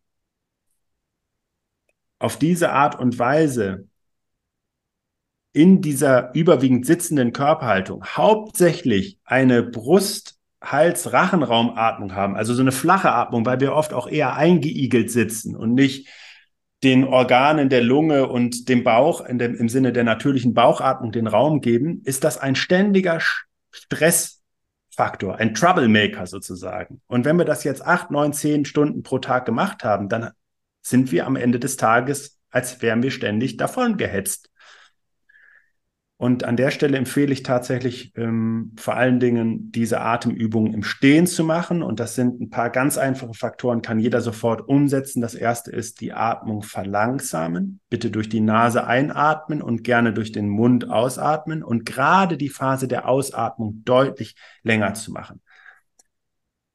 [2.19, 3.89] auf diese Art und Weise
[5.55, 13.47] in dieser überwiegend sitzenden Körperhaltung hauptsächlich eine Brust- Hals-Rachenraumatmung haben, also so eine flache Atmung,
[13.47, 16.09] weil wir oft auch eher eingeigelt sitzen und nicht
[16.85, 21.61] den Organen der Lunge und dem Bauch dem, im Sinne der natürlichen Bauchatmung den Raum
[21.61, 23.19] geben, ist das ein ständiger
[23.71, 27.01] Stressfaktor, ein Troublemaker sozusagen.
[27.09, 30.31] Und wenn wir das jetzt acht, neun, zehn Stunden pro Tag gemacht haben, dann
[30.81, 34.51] sind wir am Ende des Tages, als wären wir ständig davon gehetzt.
[36.21, 41.29] Und an der Stelle empfehle ich tatsächlich ähm, vor allen Dingen diese Atemübungen im Stehen
[41.29, 41.81] zu machen.
[41.81, 45.21] Und das sind ein paar ganz einfache Faktoren, kann jeder sofort umsetzen.
[45.21, 47.79] Das erste ist die Atmung verlangsamen.
[47.89, 52.89] Bitte durch die Nase einatmen und gerne durch den Mund ausatmen und gerade die Phase
[52.89, 55.41] der Ausatmung deutlich länger zu machen.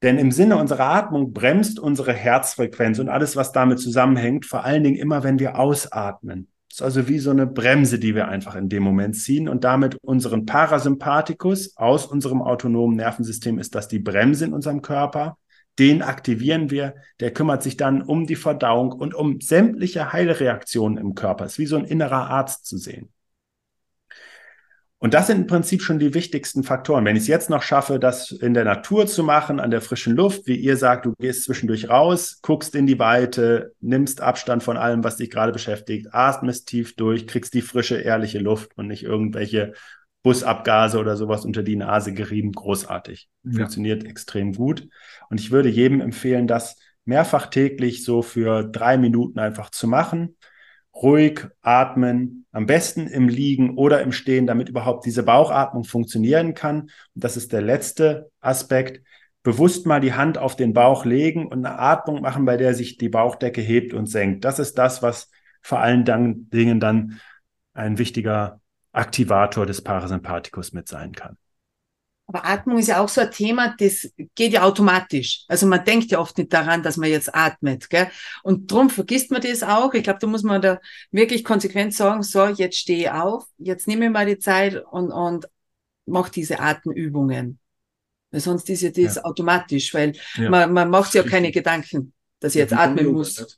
[0.03, 4.85] Denn im Sinne unserer Atmung bremst unsere Herzfrequenz und alles, was damit zusammenhängt, vor allen
[4.85, 6.52] Dingen immer, wenn wir ausatmen.
[6.73, 9.95] Ist also wie so eine Bremse, die wir einfach in dem Moment ziehen und damit
[10.01, 15.37] unseren Parasympathikus aus unserem autonomen Nervensystem ist das die Bremse in unserem Körper.
[15.77, 16.95] Den aktivieren wir.
[17.19, 21.45] Der kümmert sich dann um die Verdauung und um sämtliche Heilreaktionen im Körper.
[21.45, 23.12] Ist wie so ein innerer Arzt zu sehen.
[25.03, 27.03] Und das sind im Prinzip schon die wichtigsten Faktoren.
[27.03, 30.15] Wenn ich es jetzt noch schaffe, das in der Natur zu machen, an der frischen
[30.15, 34.77] Luft, wie ihr sagt, du gehst zwischendurch raus, guckst in die Weite, nimmst Abstand von
[34.77, 39.03] allem, was dich gerade beschäftigt, atmest tief durch, kriegst die frische, ehrliche Luft und nicht
[39.03, 39.73] irgendwelche
[40.21, 42.53] Busabgase oder sowas unter die Nase gerieben.
[42.53, 43.27] Großartig.
[43.43, 43.57] Ja.
[43.57, 44.87] Funktioniert extrem gut.
[45.29, 50.37] Und ich würde jedem empfehlen, das mehrfach täglich so für drei Minuten einfach zu machen
[50.95, 56.81] ruhig atmen, am besten im Liegen oder im Stehen, damit überhaupt diese Bauchatmung funktionieren kann.
[56.81, 59.03] Und das ist der letzte Aspekt.
[59.41, 62.97] Bewusst mal die Hand auf den Bauch legen und eine Atmung machen, bei der sich
[62.97, 64.45] die Bauchdecke hebt und senkt.
[64.45, 65.29] Das ist das, was
[65.61, 67.19] vor allen Dingen dann
[67.73, 71.37] ein wichtiger Aktivator des Parasympathikus mit sein kann.
[72.25, 75.43] Aber Atmung ist ja auch so ein Thema, das geht ja automatisch.
[75.47, 77.89] Also man denkt ja oft nicht daran, dass man jetzt atmet.
[77.89, 78.07] Gell?
[78.43, 79.93] Und drum vergisst man das auch.
[79.93, 80.79] Ich glaube, da muss man da
[81.11, 85.11] wirklich konsequent sagen, so, jetzt stehe ich auf, jetzt nehme ich mal die Zeit und,
[85.11, 85.47] und
[86.05, 87.59] mache diese Atemübungen.
[88.31, 89.23] Weil sonst ist ja das ja.
[89.25, 90.49] automatisch, weil ja.
[90.49, 93.57] man, man macht sich ja keine Gedanken, dass ich jetzt atmen muss.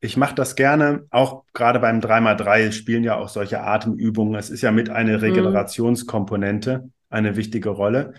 [0.00, 4.34] Ich mache das gerne, auch gerade beim 3x3 spielen ja auch solche Atemübungen.
[4.34, 5.24] Es ist ja mit eine mhm.
[5.24, 8.14] Regenerationskomponente eine wichtige Rolle.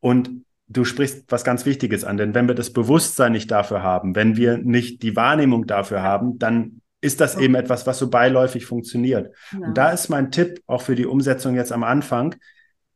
[0.00, 0.30] Und
[0.68, 4.36] du sprichst was ganz Wichtiges an, denn wenn wir das Bewusstsein nicht dafür haben, wenn
[4.36, 9.34] wir nicht die Wahrnehmung dafür haben, dann ist das eben etwas, was so beiläufig funktioniert.
[9.52, 9.66] Ja.
[9.68, 12.36] Und da ist mein Tipp auch für die Umsetzung jetzt am Anfang.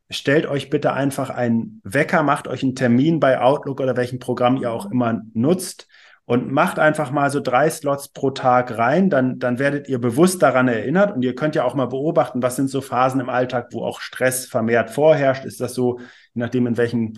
[0.09, 4.57] Stellt euch bitte einfach einen Wecker, macht euch einen Termin bei Outlook oder welchem Programm
[4.57, 5.87] ihr auch immer nutzt
[6.25, 10.41] und macht einfach mal so drei Slots pro Tag rein, dann, dann werdet ihr bewusst
[10.41, 13.69] daran erinnert und ihr könnt ja auch mal beobachten, was sind so Phasen im Alltag,
[13.71, 15.45] wo auch Stress vermehrt vorherrscht.
[15.45, 17.13] Ist das so, je nachdem, in welchem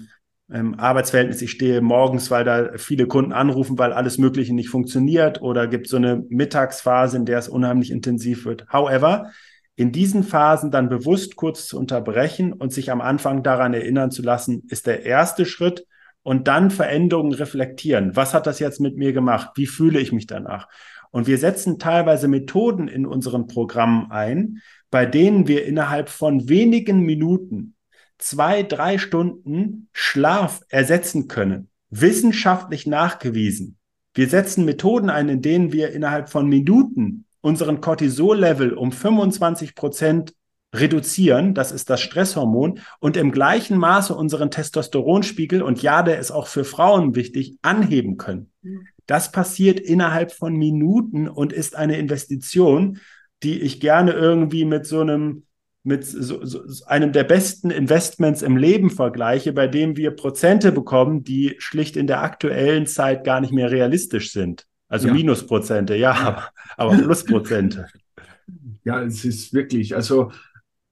[0.52, 5.42] ähm, Arbeitsverhältnis ich stehe, morgens, weil da viele Kunden anrufen, weil alles Mögliche nicht funktioniert
[5.42, 8.66] oder gibt so eine Mittagsphase, in der es unheimlich intensiv wird.
[8.72, 9.32] However,
[9.78, 14.22] in diesen Phasen dann bewusst kurz zu unterbrechen und sich am Anfang daran erinnern zu
[14.22, 15.86] lassen, ist der erste Schritt,
[16.28, 18.18] und dann Veränderungen reflektieren.
[18.18, 19.52] Was hat das jetzt mit mir gemacht?
[19.56, 20.68] Wie fühle ich mich danach?
[21.10, 24.62] Und wir setzen teilweise Methoden in unseren Programmen ein,
[24.92, 27.76] bei denen wir innerhalb von wenigen Minuten
[28.18, 31.70] zwei, drei Stunden Schlaf ersetzen können.
[31.92, 33.78] Wissenschaftlich nachgewiesen.
[34.14, 40.34] Wir setzen Methoden ein, in denen wir innerhalb von Minuten unseren Cortisol-Level um 25 Prozent
[40.74, 46.32] reduzieren, das ist das Stresshormon, und im gleichen Maße unseren Testosteronspiegel, und ja, der ist
[46.32, 48.52] auch für Frauen wichtig, anheben können.
[49.06, 53.00] Das passiert innerhalb von Minuten und ist eine Investition,
[53.44, 55.44] die ich gerne irgendwie mit so einem
[55.84, 61.24] mit so, so, einem der besten Investments im Leben vergleiche, bei dem wir Prozente bekommen,
[61.24, 64.68] die schlicht in der aktuellen Zeit gar nicht mehr realistisch sind.
[64.90, 65.14] Also ja.
[65.14, 67.88] Minusprozente, ja, aber, aber Plusprozente.
[68.84, 70.32] Ja, es ist wirklich, also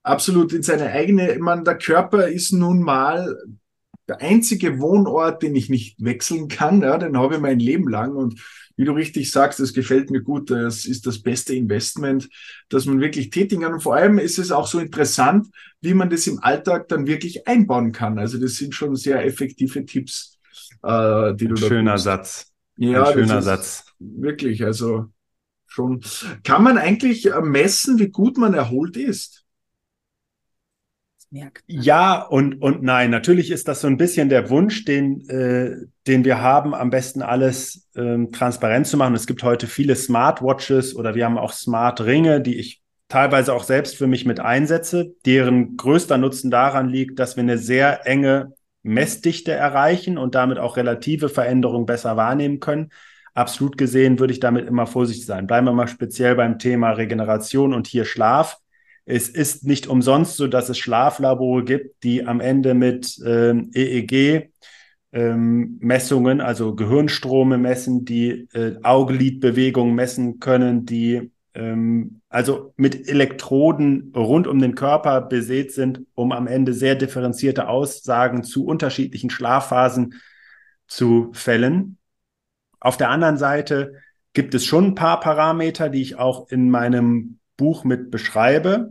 [0.06, 3.38] absolut in seine eigene, ich meine, der Körper ist nun mal
[4.08, 8.16] der einzige Wohnort, den ich nicht wechseln kann, ja, den habe ich mein Leben lang
[8.16, 8.40] und
[8.78, 12.30] wie du richtig sagst, das gefällt mir gut, das ist das beste Investment,
[12.70, 15.48] dass man wirklich tätigen kann und vor allem ist es auch so interessant,
[15.82, 18.20] wie man das im Alltag dann wirklich einbauen kann.
[18.20, 20.38] Also das sind schon sehr effektive Tipps.
[20.84, 22.04] äh, die du Ein da schöner tust.
[22.04, 22.52] Satz.
[22.78, 23.86] Ja, Ein schöner Satz.
[24.00, 25.08] Wirklich, also
[25.68, 26.02] schon.
[26.44, 29.45] Kann man eigentlich äh, messen, wie gut man erholt ist?
[31.68, 33.12] Ja und, und nein.
[33.12, 35.76] Natürlich ist das so ein bisschen der Wunsch, den, äh,
[36.08, 39.16] den wir haben, am besten alles ähm, transparent zu machen.
[39.16, 43.96] Es gibt heute viele Smartwatches oder wir haben auch Smart-Ringe, die ich teilweise auch selbst
[43.96, 49.52] für mich mit einsetze, deren größter Nutzen daran liegt, dass wir eine sehr enge Messdichte
[49.52, 52.92] erreichen und damit auch relative Veränderungen besser wahrnehmen können.
[53.34, 55.48] Absolut gesehen würde ich damit immer vorsichtig sein.
[55.48, 58.60] Bleiben wir mal speziell beim Thema Regeneration und hier Schlaf.
[59.06, 64.50] Es ist nicht umsonst so, dass es Schlaflabore gibt, die am Ende mit ähm, EEG
[65.12, 74.12] ähm, Messungen, also Gehirnstrome messen, die äh, Augelidbewegungen messen können, die ähm, also mit Elektroden
[74.16, 80.16] rund um den Körper besät sind, um am Ende sehr differenzierte Aussagen zu unterschiedlichen Schlafphasen
[80.88, 81.98] zu fällen.
[82.80, 83.94] Auf der anderen Seite
[84.34, 88.90] gibt es schon ein paar Parameter, die ich auch in meinem Buch mit beschreibe.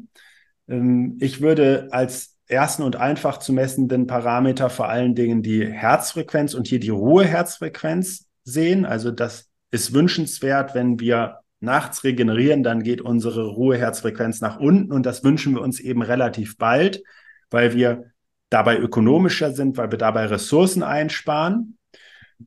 [0.68, 6.54] Ähm, ich würde als ersten und einfach zu messenden Parameter vor allen Dingen die Herzfrequenz
[6.54, 8.84] und hier die Ruheherzfrequenz sehen.
[8.84, 15.06] Also das ist wünschenswert, wenn wir nachts regenerieren, dann geht unsere Ruheherzfrequenz nach unten und
[15.06, 17.02] das wünschen wir uns eben relativ bald,
[17.50, 18.12] weil wir
[18.50, 21.78] dabei ökonomischer sind, weil wir dabei Ressourcen einsparen.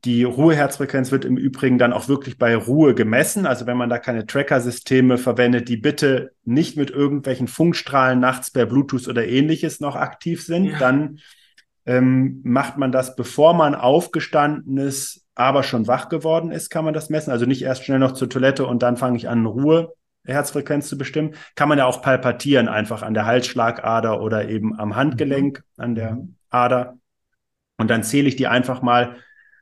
[0.04, 3.46] Die Ruheherzfrequenz wird im Übrigen dann auch wirklich bei Ruhe gemessen.
[3.46, 8.66] Also wenn man da keine Tracker-Systeme verwendet, die bitte nicht mit irgendwelchen Funkstrahlen nachts per
[8.66, 10.78] Bluetooth oder ähnliches noch aktiv sind, ja.
[10.78, 11.18] dann
[11.86, 16.94] ähm, macht man das, bevor man aufgestanden ist, aber schon wach geworden ist, kann man
[16.94, 17.32] das messen.
[17.32, 19.94] Also nicht erst schnell noch zur Toilette und dann fange ich an, Ruhe
[20.26, 21.34] Herzfrequenz zu bestimmen.
[21.54, 25.82] Kann man ja auch palpatieren, einfach an der Halsschlagader oder eben am Handgelenk, mhm.
[25.82, 26.18] an der
[26.50, 26.98] Ader.
[27.78, 29.16] Und dann zähle ich die einfach mal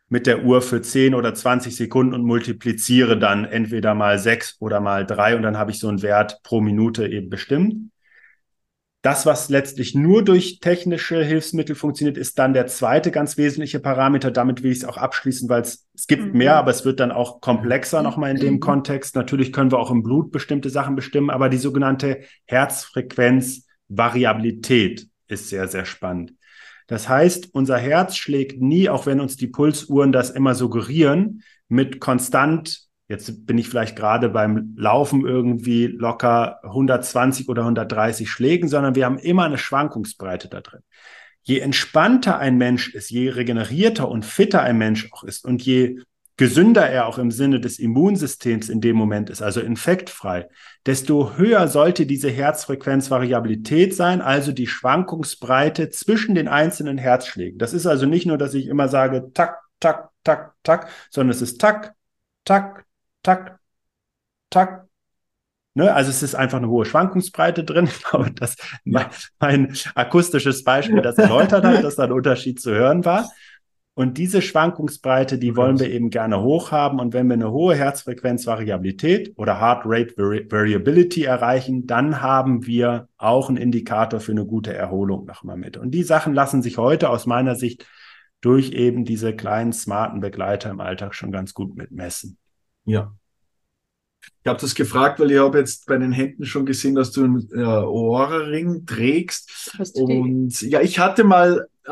[0.09, 4.81] mit der Uhr für 10 oder 20 Sekunden und multipliziere dann entweder mal 6 oder
[4.81, 7.91] mal 3 und dann habe ich so einen Wert pro Minute eben bestimmt.
[9.03, 14.33] Das, was letztlich nur durch technische Hilfsmittel funktioniert, ist dann der zweite ganz wesentliche Parameter.
[14.33, 16.39] Damit will ich es auch abschließen, weil es, es gibt mhm.
[16.39, 18.61] mehr, aber es wird dann auch komplexer nochmal in dem mhm.
[18.61, 19.15] Kontext.
[19.15, 25.69] Natürlich können wir auch im Blut bestimmte Sachen bestimmen, aber die sogenannte Herzfrequenzvariabilität ist sehr,
[25.69, 26.33] sehr spannend.
[26.87, 32.01] Das heißt, unser Herz schlägt nie, auch wenn uns die Pulsuhren das immer suggerieren, mit
[32.01, 38.95] konstant, jetzt bin ich vielleicht gerade beim Laufen irgendwie locker 120 oder 130 Schlägen, sondern
[38.95, 40.81] wir haben immer eine Schwankungsbreite da drin.
[41.43, 46.01] Je entspannter ein Mensch ist, je regenerierter und fitter ein Mensch auch ist und je
[46.37, 50.49] gesünder er auch im Sinne des Immunsystems in dem Moment ist, also infektfrei,
[50.85, 57.59] desto höher sollte diese Herzfrequenzvariabilität sein, also die Schwankungsbreite zwischen den einzelnen Herzschlägen.
[57.59, 61.43] Das ist also nicht nur, dass ich immer sage, tak, tak, tak, tak, sondern es
[61.43, 61.95] ist tak,
[62.45, 62.85] tak,
[63.23, 63.59] tak,
[64.51, 64.87] tak.
[65.75, 65.93] Ne?
[65.93, 67.87] Also es ist einfach eine hohe Schwankungsbreite drin.
[67.91, 69.07] Ich glaube, dass mein,
[69.39, 73.29] mein akustisches Beispiel das erläutert hat, dass da ein Unterschied zu hören war.
[73.99, 77.01] Und diese Schwankungsbreite, die wollen wir eben gerne hoch haben.
[77.01, 83.49] Und wenn wir eine hohe Herzfrequenzvariabilität oder Heart Rate Variability erreichen, dann haben wir auch
[83.49, 85.79] einen Indikator für eine gute Erholung nochmal mit.
[85.79, 87.87] Und die Sachen lassen sich heute aus meiner Sicht
[88.43, 92.37] durch eben diese kleinen smarten Begleiter im Alltag schon ganz gut mitmessen.
[92.85, 93.15] Ja,
[94.43, 97.25] ich habe das gefragt, weil ich habe jetzt bei den Händen schon gesehen, dass du
[97.25, 99.75] einen äh, Ohrring trägst.
[99.79, 101.91] Hast du und ja, ich hatte mal äh,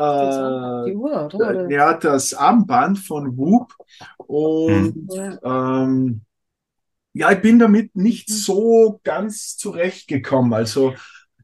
[0.93, 1.69] Uhr, oder?
[1.69, 3.73] Ja, das Armband von Whoop.
[4.17, 5.39] Und hm.
[5.43, 6.21] ähm,
[7.13, 8.35] ja, ich bin damit nicht hm.
[8.35, 10.53] so ganz zurechtgekommen.
[10.53, 10.95] Also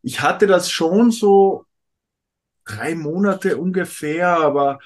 [0.01, 1.65] ich hatte das schon so
[2.65, 4.79] drei Monate ungefähr, aber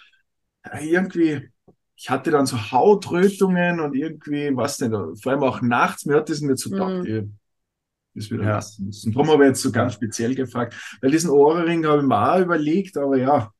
[0.79, 1.49] irgendwie,
[1.95, 6.29] ich hatte dann so Hautrötungen und irgendwie, was denn, vor allem auch nachts, mir hat
[6.29, 7.03] das nicht so gedacht.
[7.03, 7.37] Mhm.
[8.13, 8.51] Das wieder ja.
[8.51, 9.11] lassen müssen.
[9.11, 10.73] Darum habe ich jetzt so ganz speziell gefragt.
[11.01, 13.51] Weil diesen Ohrring habe ich mir auch überlegt, aber ja,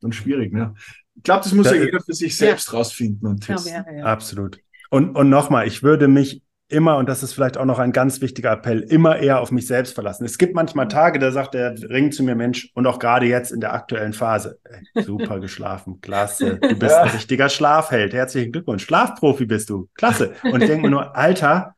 [0.00, 0.52] dann schwierig.
[0.52, 0.74] Ne?
[1.16, 2.78] Ich glaube, das muss da, ja jeder für sich selbst ja.
[2.78, 3.72] rausfinden und testen.
[3.72, 4.60] Ja, ja, Absolut.
[4.90, 8.20] Und, und nochmal, ich würde mich immer, und das ist vielleicht auch noch ein ganz
[8.20, 10.24] wichtiger Appell, immer eher auf mich selbst verlassen.
[10.24, 13.52] Es gibt manchmal Tage, da sagt der Ring zu mir, Mensch, und auch gerade jetzt
[13.52, 18.84] in der aktuellen Phase, ey, super geschlafen, klasse, du bist ein richtiger Schlafheld, herzlichen Glückwunsch,
[18.84, 20.32] Schlafprofi bist du, klasse.
[20.42, 21.74] Und ich denke mir nur, Alter,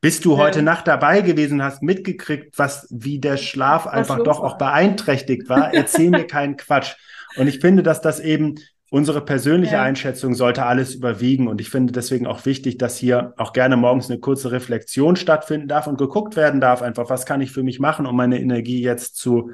[0.00, 4.56] bist du heute Nacht dabei gewesen, hast mitgekriegt, was, wie der Schlaf einfach doch auch
[4.56, 5.74] beeinträchtigt war?
[5.74, 6.94] Erzähl mir keinen Quatsch.
[7.36, 8.54] Und ich finde, dass das eben
[8.90, 9.82] unsere persönliche ja.
[9.82, 11.48] Einschätzung sollte alles überwiegen.
[11.48, 15.68] Und ich finde deswegen auch wichtig, dass hier auch gerne morgens eine kurze Reflexion stattfinden
[15.68, 18.82] darf und geguckt werden darf, einfach, was kann ich für mich machen, um meine Energie
[18.82, 19.52] jetzt zu,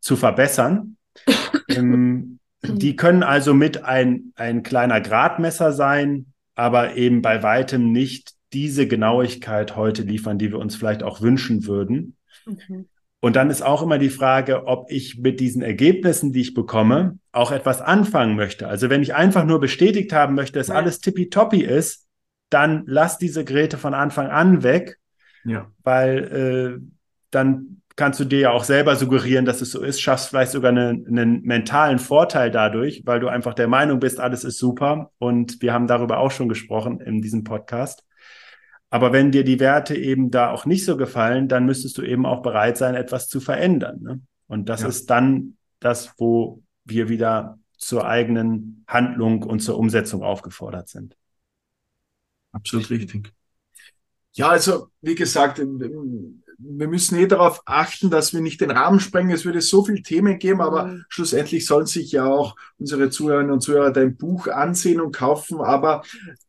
[0.00, 0.96] zu verbessern.
[1.68, 8.32] ähm, die können also mit ein, ein kleiner Gradmesser sein, aber eben bei weitem nicht
[8.52, 12.16] diese Genauigkeit heute liefern, die wir uns vielleicht auch wünschen würden.
[12.46, 12.86] Mhm.
[13.24, 17.18] Und dann ist auch immer die Frage, ob ich mit diesen Ergebnissen, die ich bekomme,
[17.32, 18.68] auch etwas anfangen möchte.
[18.68, 20.74] Also wenn ich einfach nur bestätigt haben möchte, dass ja.
[20.74, 22.06] alles tippitoppi ist,
[22.50, 24.98] dann lass diese Geräte von Anfang an weg,
[25.46, 25.70] ja.
[25.82, 26.86] weil äh,
[27.30, 30.72] dann kannst du dir ja auch selber suggerieren, dass es so ist, schaffst vielleicht sogar
[30.72, 35.12] einen, einen mentalen Vorteil dadurch, weil du einfach der Meinung bist, alles ist super.
[35.16, 38.04] Und wir haben darüber auch schon gesprochen in diesem Podcast.
[38.94, 42.24] Aber wenn dir die Werte eben da auch nicht so gefallen, dann müsstest du eben
[42.24, 44.00] auch bereit sein, etwas zu verändern.
[44.00, 44.20] Ne?
[44.46, 44.86] Und das ja.
[44.86, 51.16] ist dann das, wo wir wieder zur eigenen Handlung und zur Umsetzung aufgefordert sind.
[52.52, 53.32] Absolut richtig.
[54.34, 59.32] Ja, also wie gesagt, wir müssen eh darauf achten, dass wir nicht den Rahmen sprengen.
[59.32, 61.04] Es würde so viele Themen geben, aber mhm.
[61.08, 65.60] schlussendlich sollen sich ja auch unsere Zuhörerinnen und Zuhörer dein Buch ansehen und kaufen.
[65.60, 66.04] Aber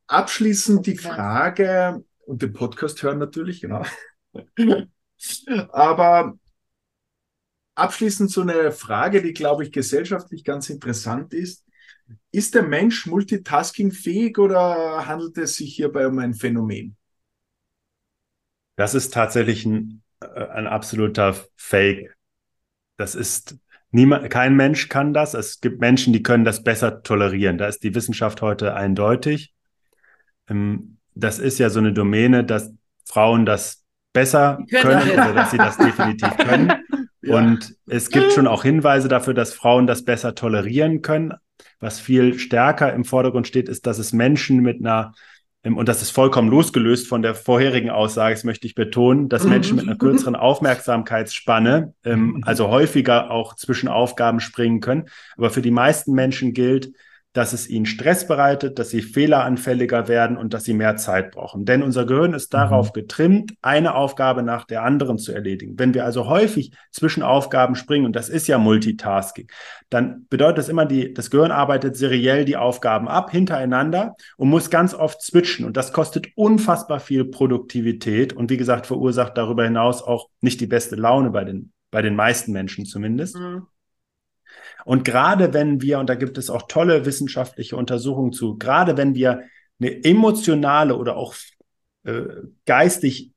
[0.06, 3.86] abschließend die Frage und den Podcast hören natürlich, genau.
[5.70, 6.38] aber
[7.76, 11.66] abschließend so eine Frage, die, glaube ich, gesellschaftlich ganz interessant ist.
[12.32, 16.96] Ist der Mensch multitaskingfähig oder handelt es sich hierbei um ein Phänomen?
[18.76, 22.16] Das ist tatsächlich ein, äh, ein absoluter Fake.
[22.98, 23.58] Das ist
[23.92, 25.34] niemand, kein Mensch kann das.
[25.34, 27.58] Es gibt Menschen, die können das besser tolerieren.
[27.58, 29.54] Da ist die Wissenschaft heute eindeutig.
[30.48, 32.72] Ähm, das ist ja so eine Domäne, dass
[33.06, 36.74] Frauen das besser können, oder dass sie das definitiv können.
[37.22, 37.38] Ja.
[37.38, 41.34] Und es gibt schon auch Hinweise dafür, dass Frauen das besser tolerieren können.
[41.80, 45.14] Was viel stärker im Vordergrund steht, ist, dass es Menschen mit einer
[45.74, 49.78] und das ist vollkommen losgelöst von der vorherigen Aussage, das möchte ich betonen, dass Menschen
[49.78, 55.06] mit einer kürzeren Aufmerksamkeitsspanne, ähm, also häufiger auch zwischen Aufgaben springen können.
[55.38, 56.92] Aber für die meisten Menschen gilt,
[57.36, 61.66] dass es ihnen Stress bereitet, dass sie fehleranfälliger werden und dass sie mehr Zeit brauchen.
[61.66, 62.94] Denn unser Gehirn ist darauf mhm.
[62.94, 65.78] getrimmt, eine Aufgabe nach der anderen zu erledigen.
[65.78, 69.50] Wenn wir also häufig zwischen Aufgaben springen, und das ist ja Multitasking,
[69.90, 74.70] dann bedeutet das immer, die, das Gehirn arbeitet seriell die Aufgaben ab, hintereinander und muss
[74.70, 75.66] ganz oft switchen.
[75.66, 80.68] Und das kostet unfassbar viel Produktivität und wie gesagt, verursacht darüber hinaus auch nicht die
[80.68, 83.36] beste Laune bei den, bei den meisten Menschen zumindest.
[83.36, 83.68] Mhm.
[84.86, 89.16] Und gerade wenn wir, und da gibt es auch tolle wissenschaftliche Untersuchungen zu, gerade wenn
[89.16, 89.42] wir
[89.80, 91.36] eine emotionale oder auch
[92.04, 92.24] äh,
[92.66, 93.32] geistig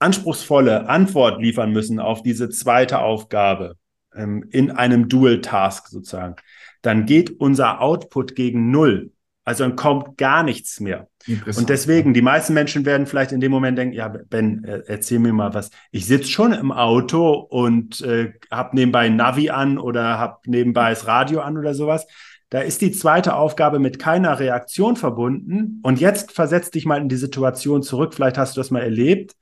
[0.00, 3.76] anspruchsvolle Antwort liefern müssen auf diese zweite Aufgabe
[4.14, 6.36] ähm, in einem Dual Task sozusagen,
[6.82, 9.12] dann geht unser Output gegen Null.
[9.48, 11.08] Also dann kommt gar nichts mehr.
[11.26, 15.20] Und deswegen, die meisten Menschen werden vielleicht in dem Moment denken, ja, Ben, äh, erzähl
[15.20, 15.70] mir mal was.
[15.90, 21.06] Ich sitze schon im Auto und äh, habe nebenbei Navi an oder habe nebenbei das
[21.06, 22.06] Radio an oder sowas.
[22.50, 25.80] Da ist die zweite Aufgabe mit keiner Reaktion verbunden.
[25.82, 28.12] Und jetzt versetz dich mal in die Situation zurück.
[28.12, 29.34] Vielleicht hast du das mal erlebt.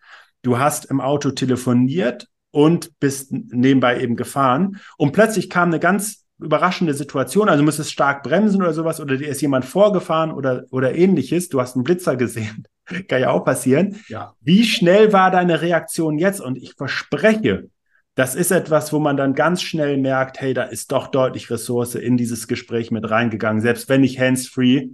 [0.43, 4.77] Du hast im Auto telefoniert und bist nebenbei eben gefahren.
[4.99, 9.29] Und plötzlich kam eine ganz überraschende Situation, also musstest stark bremsen oder sowas, oder dir
[9.29, 12.67] ist jemand vorgefahren oder, oder ähnliches, du hast einen Blitzer gesehen,
[13.09, 14.01] kann ja auch passieren.
[14.09, 14.35] Ja.
[14.41, 16.41] Wie schnell war deine Reaktion jetzt?
[16.41, 17.69] Und ich verspreche,
[18.15, 21.95] das ist etwas, wo man dann ganz schnell merkt, hey, da ist doch deutlich Ressource
[21.95, 24.89] in dieses Gespräch mit reingegangen, selbst wenn ich hands-free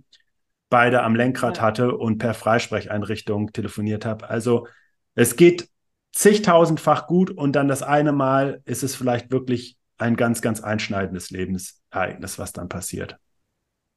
[0.70, 1.62] beide am Lenkrad ja.
[1.62, 4.28] hatte und per Freisprecheinrichtung telefoniert habe.
[4.28, 4.66] Also
[5.14, 5.68] es geht
[6.12, 11.30] zigtausendfach gut und dann das eine Mal ist es vielleicht wirklich ein ganz, ganz einschneidendes
[11.30, 13.18] Lebensereignis, was dann passiert.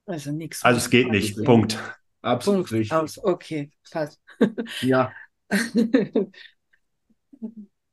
[0.06, 0.64] Also nichts.
[0.64, 1.44] Also es geht nicht.
[1.44, 1.78] Punkt.
[2.22, 2.92] Absolut Punkt.
[2.92, 3.18] Aus.
[3.22, 4.22] Okay, passt.
[4.82, 5.12] Ja.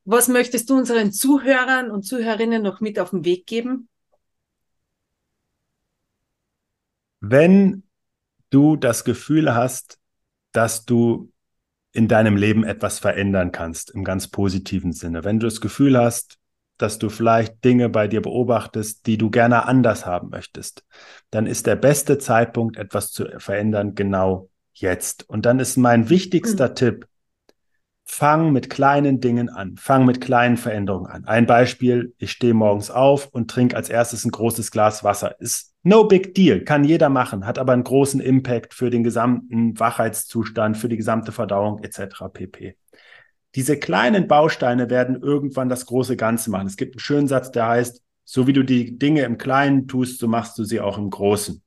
[0.04, 3.88] Was möchtest du unseren Zuhörern und Zuhörerinnen noch mit auf den Weg geben?
[7.20, 7.84] Wenn
[8.50, 9.98] du das Gefühl hast,
[10.52, 11.32] dass du
[11.92, 16.38] in deinem Leben etwas verändern kannst, im ganz positiven Sinne, wenn du das Gefühl hast,
[16.82, 20.84] dass du vielleicht Dinge bei dir beobachtest, die du gerne anders haben möchtest,
[21.30, 25.28] dann ist der beste Zeitpunkt, etwas zu verändern, genau jetzt.
[25.28, 26.74] Und dann ist mein wichtigster mhm.
[26.74, 27.06] Tipp,
[28.04, 31.24] fang mit kleinen Dingen an, fang mit kleinen Veränderungen an.
[31.24, 35.40] Ein Beispiel, ich stehe morgens auf und trinke als erstes ein großes Glas Wasser.
[35.40, 39.78] Ist no big deal, kann jeder machen, hat aber einen großen Impact für den gesamten
[39.78, 42.24] Wachheitszustand, für die gesamte Verdauung etc.
[42.32, 42.76] pp.
[43.54, 46.66] Diese kleinen Bausteine werden irgendwann das große Ganze machen.
[46.66, 50.18] Es gibt einen schönen Satz, der heißt, so wie du die Dinge im Kleinen tust,
[50.18, 51.62] so machst du sie auch im Großen.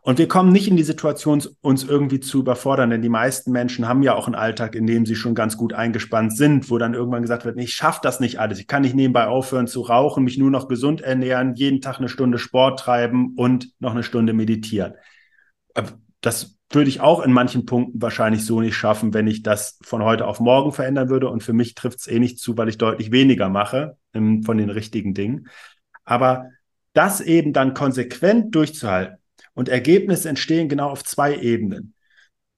[0.00, 3.86] Und wir kommen nicht in die Situation, uns irgendwie zu überfordern, denn die meisten Menschen
[3.86, 6.94] haben ja auch einen Alltag, in dem sie schon ganz gut eingespannt sind, wo dann
[6.94, 8.58] irgendwann gesagt wird, ich schaffe das nicht alles.
[8.58, 12.08] Ich kann nicht nebenbei aufhören zu rauchen, mich nur noch gesund ernähren, jeden Tag eine
[12.08, 14.94] Stunde Sport treiben und noch eine Stunde meditieren.
[16.22, 20.02] Das würde ich auch in manchen Punkten wahrscheinlich so nicht schaffen, wenn ich das von
[20.02, 21.28] heute auf morgen verändern würde.
[21.28, 24.58] Und für mich trifft es eh nicht zu, weil ich deutlich weniger mache ähm, von
[24.58, 25.48] den richtigen Dingen.
[26.04, 26.50] Aber
[26.92, 29.18] das eben dann konsequent durchzuhalten,
[29.58, 31.94] und Ergebnisse entstehen genau auf zwei Ebenen.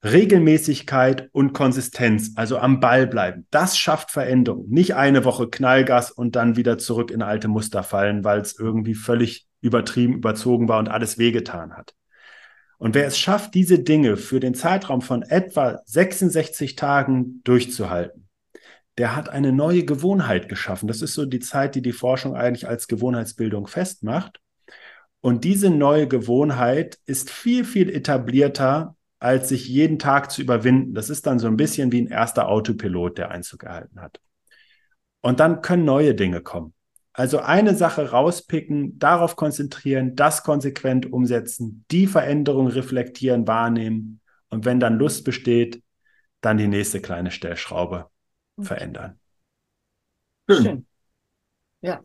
[0.03, 3.47] Regelmäßigkeit und Konsistenz, also am Ball bleiben.
[3.49, 4.69] Das schafft Veränderung.
[4.69, 8.93] Nicht eine Woche Knallgas und dann wieder zurück in alte Muster fallen, weil es irgendwie
[8.93, 11.95] völlig übertrieben, überzogen war und alles wehgetan hat.
[12.81, 18.27] Und wer es schafft, diese Dinge für den Zeitraum von etwa 66 Tagen durchzuhalten,
[18.97, 20.87] der hat eine neue Gewohnheit geschaffen.
[20.87, 24.39] Das ist so die Zeit, die die Forschung eigentlich als Gewohnheitsbildung festmacht.
[25.19, 30.95] Und diese neue Gewohnheit ist viel, viel etablierter, als sich jeden Tag zu überwinden.
[30.95, 34.19] Das ist dann so ein bisschen wie ein erster Autopilot, der Einzug erhalten hat.
[35.21, 36.73] Und dann können neue Dinge kommen.
[37.13, 44.21] Also eine Sache rauspicken, darauf konzentrieren, das konsequent umsetzen, die Veränderung reflektieren, wahrnehmen.
[44.49, 45.83] Und wenn dann Lust besteht,
[46.39, 48.07] dann die nächste kleine Stellschraube
[48.57, 48.67] okay.
[48.67, 49.19] verändern.
[50.49, 50.85] Schön.
[51.81, 52.01] Ja.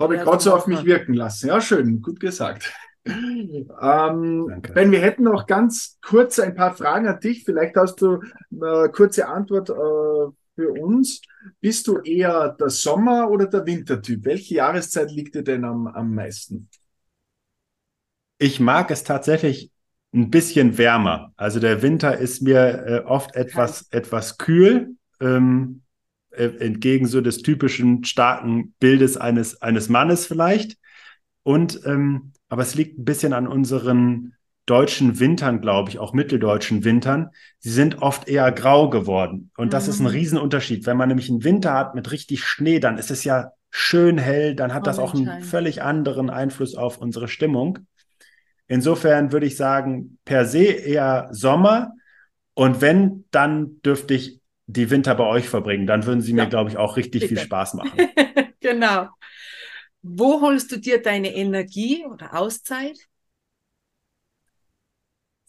[0.00, 1.48] Habe ich gerade so auf mich wirken lassen.
[1.48, 2.72] Ja, schön, gut gesagt.
[3.04, 7.44] Ähm, ben, wir hätten noch ganz kurz ein paar Fragen an dich.
[7.44, 11.22] Vielleicht hast du eine kurze Antwort äh, für uns.
[11.60, 14.24] Bist du eher der Sommer- oder der Wintertyp?
[14.24, 16.68] Welche Jahreszeit liegt dir denn am, am meisten?
[18.38, 19.70] Ich mag es tatsächlich
[20.12, 21.32] ein bisschen wärmer.
[21.36, 24.96] Also der Winter ist mir äh, oft etwas, etwas kühl.
[25.20, 25.82] Ähm,
[26.30, 30.78] äh, entgegen so des typischen starken Bildes eines, eines Mannes vielleicht.
[31.42, 34.34] Und ähm, aber es liegt ein bisschen an unseren
[34.66, 37.30] deutschen Wintern, glaube ich, auch mitteldeutschen Wintern.
[37.58, 39.50] Sie sind oft eher grau geworden.
[39.56, 39.90] Und das mhm.
[39.90, 40.10] ist ein mhm.
[40.10, 40.86] Riesenunterschied.
[40.86, 44.54] Wenn man nämlich einen Winter hat mit richtig Schnee, dann ist es ja schön hell,
[44.54, 47.78] dann hat oh, das auch einen völlig anderen Einfluss auf unsere Stimmung.
[48.66, 51.92] Insofern würde ich sagen, per se eher Sommer.
[52.54, 55.86] Und wenn, dann dürfte ich die Winter bei euch verbringen.
[55.86, 57.34] Dann würden sie mir, glaube ich, auch richtig Bitte.
[57.34, 57.98] viel Spaß machen.
[58.60, 59.08] genau.
[60.02, 62.96] Wo holst du dir deine Energie oder Auszeit?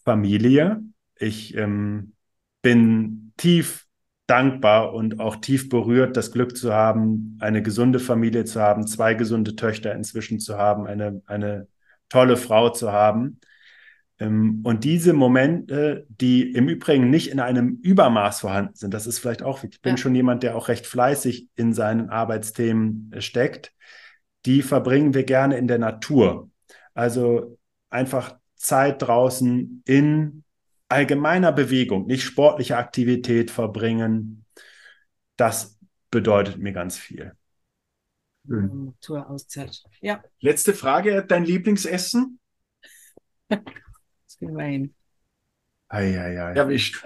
[0.03, 0.81] Familie.
[1.15, 2.13] Ich ähm,
[2.61, 3.85] bin tief
[4.27, 9.13] dankbar und auch tief berührt, das Glück zu haben, eine gesunde Familie zu haben, zwei
[9.13, 11.67] gesunde Töchter inzwischen zu haben, eine, eine
[12.07, 13.39] tolle Frau zu haben.
[14.19, 19.19] Ähm, und diese Momente, die im Übrigen nicht in einem Übermaß vorhanden sind, das ist
[19.19, 19.97] vielleicht auch, ich bin ja.
[19.97, 23.73] schon jemand, der auch recht fleißig in seinen Arbeitsthemen äh, steckt,
[24.45, 26.49] die verbringen wir gerne in der Natur.
[26.93, 27.57] Also
[27.89, 30.43] einfach Zeit draußen in
[30.87, 34.45] allgemeiner Bewegung, nicht sportliche Aktivität verbringen.
[35.37, 37.33] Das bedeutet mir ganz viel.
[38.43, 39.83] Naturauszeit.
[40.01, 40.23] Ja.
[40.39, 42.39] Letzte Frage, dein Lieblingsessen?
[44.39, 44.93] gemein.
[45.87, 46.53] Eieiei.
[46.53, 47.03] Erwischt.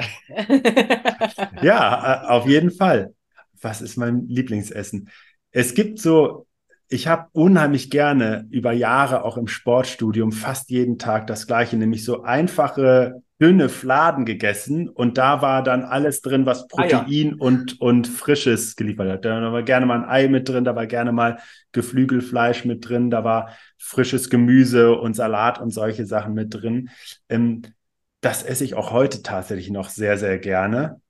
[1.61, 3.13] ja, äh, auf jeden Fall.
[3.61, 5.09] Was ist mein Lieblingsessen?
[5.51, 6.47] Es gibt so,
[6.95, 12.05] ich habe unheimlich gerne über Jahre auch im Sportstudium fast jeden Tag das gleiche, nämlich
[12.05, 17.33] so einfache dünne Fladen gegessen und da war dann alles drin, was Protein ah, ja.
[17.37, 19.25] und, und Frisches geliefert hat.
[19.25, 21.39] Da war gerne mal ein Ei mit drin, da war gerne mal
[21.73, 26.89] Geflügelfleisch mit drin, da war frisches Gemüse und Salat und solche Sachen mit drin.
[27.27, 27.63] Ähm,
[28.21, 31.01] das esse ich auch heute tatsächlich noch sehr, sehr gerne.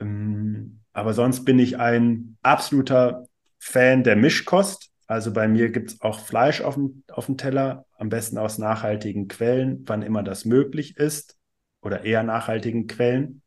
[0.00, 3.26] Ähm, aber sonst bin ich ein absoluter
[3.58, 4.92] Fan der Mischkost.
[5.06, 8.58] Also bei mir gibt es auch Fleisch auf dem, auf dem Teller, am besten aus
[8.58, 11.36] nachhaltigen Quellen, wann immer das möglich ist
[11.80, 13.42] oder eher nachhaltigen Quellen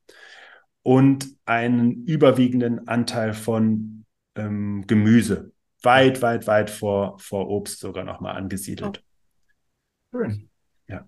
[0.83, 4.05] und einen überwiegenden Anteil von
[4.35, 5.51] ähm, Gemüse.
[5.81, 9.03] Weit, weit, weit vor, vor Obst sogar nochmal angesiedelt.
[10.13, 10.17] Oh.
[10.17, 10.49] Schön.
[10.87, 11.07] Ja.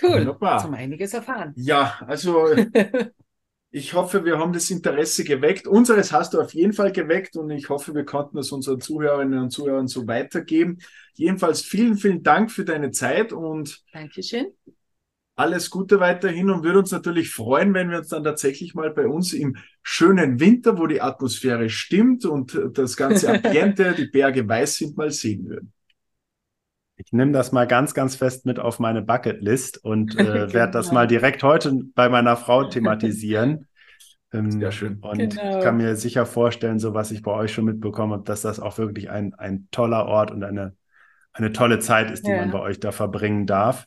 [0.00, 0.20] Cool.
[0.20, 0.58] Wunderbar.
[0.60, 1.52] Zum einiges erfahren.
[1.56, 2.46] Ja, also
[3.70, 5.66] ich hoffe, wir haben das Interesse geweckt.
[5.66, 9.38] Unseres hast du auf jeden Fall geweckt und ich hoffe, wir konnten es unseren Zuhörerinnen
[9.38, 10.78] und Zuhörern so weitergeben.
[11.14, 14.52] Jedenfalls vielen, vielen Dank für deine Zeit und Dankeschön
[15.40, 19.06] alles Gute weiterhin und würde uns natürlich freuen, wenn wir uns dann tatsächlich mal bei
[19.06, 24.76] uns im schönen Winter, wo die Atmosphäre stimmt und das ganze Ambiente, die Berge weiß
[24.76, 25.72] sind, mal sehen würden.
[27.04, 30.34] Ich nehme das mal ganz, ganz fest mit auf meine Bucketlist und äh, genau.
[30.52, 33.66] werde das mal direkt heute bei meiner Frau thematisieren.
[34.32, 34.98] Ähm, Sehr schön.
[35.00, 35.58] Und genau.
[35.58, 38.60] ich kann mir sicher vorstellen, so was ich bei euch schon mitbekommen habe, dass das
[38.60, 40.76] auch wirklich ein, ein toller Ort und eine,
[41.32, 42.36] eine tolle Zeit ist, die ja.
[42.36, 43.86] man bei euch da verbringen darf.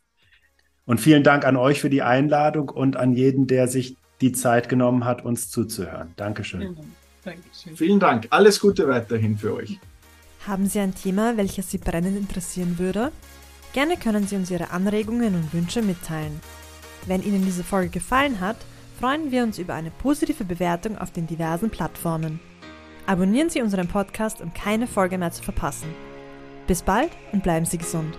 [0.86, 4.68] Und vielen Dank an euch für die Einladung und an jeden, der sich die Zeit
[4.68, 6.14] genommen hat, uns zuzuhören.
[6.18, 6.59] Dankeschön.
[6.59, 6.86] Genau.
[7.24, 7.78] Dankeschön.
[7.78, 8.28] Vielen Dank.
[8.30, 9.80] Alles Gute weiterhin für euch.
[10.46, 13.14] Haben Sie ein Thema, welches Sie brennend interessieren würde?
[13.72, 16.41] Gerne können Sie uns Ihre Anregungen und Wünsche mitteilen.
[17.06, 18.58] Wenn Ihnen diese Folge gefallen hat,
[19.00, 22.41] freuen wir uns über eine positive Bewertung auf den diversen Plattformen.
[23.06, 25.88] Abonnieren Sie unseren Podcast, um keine Folge mehr zu verpassen.
[26.68, 28.18] Bis bald und bleiben Sie gesund.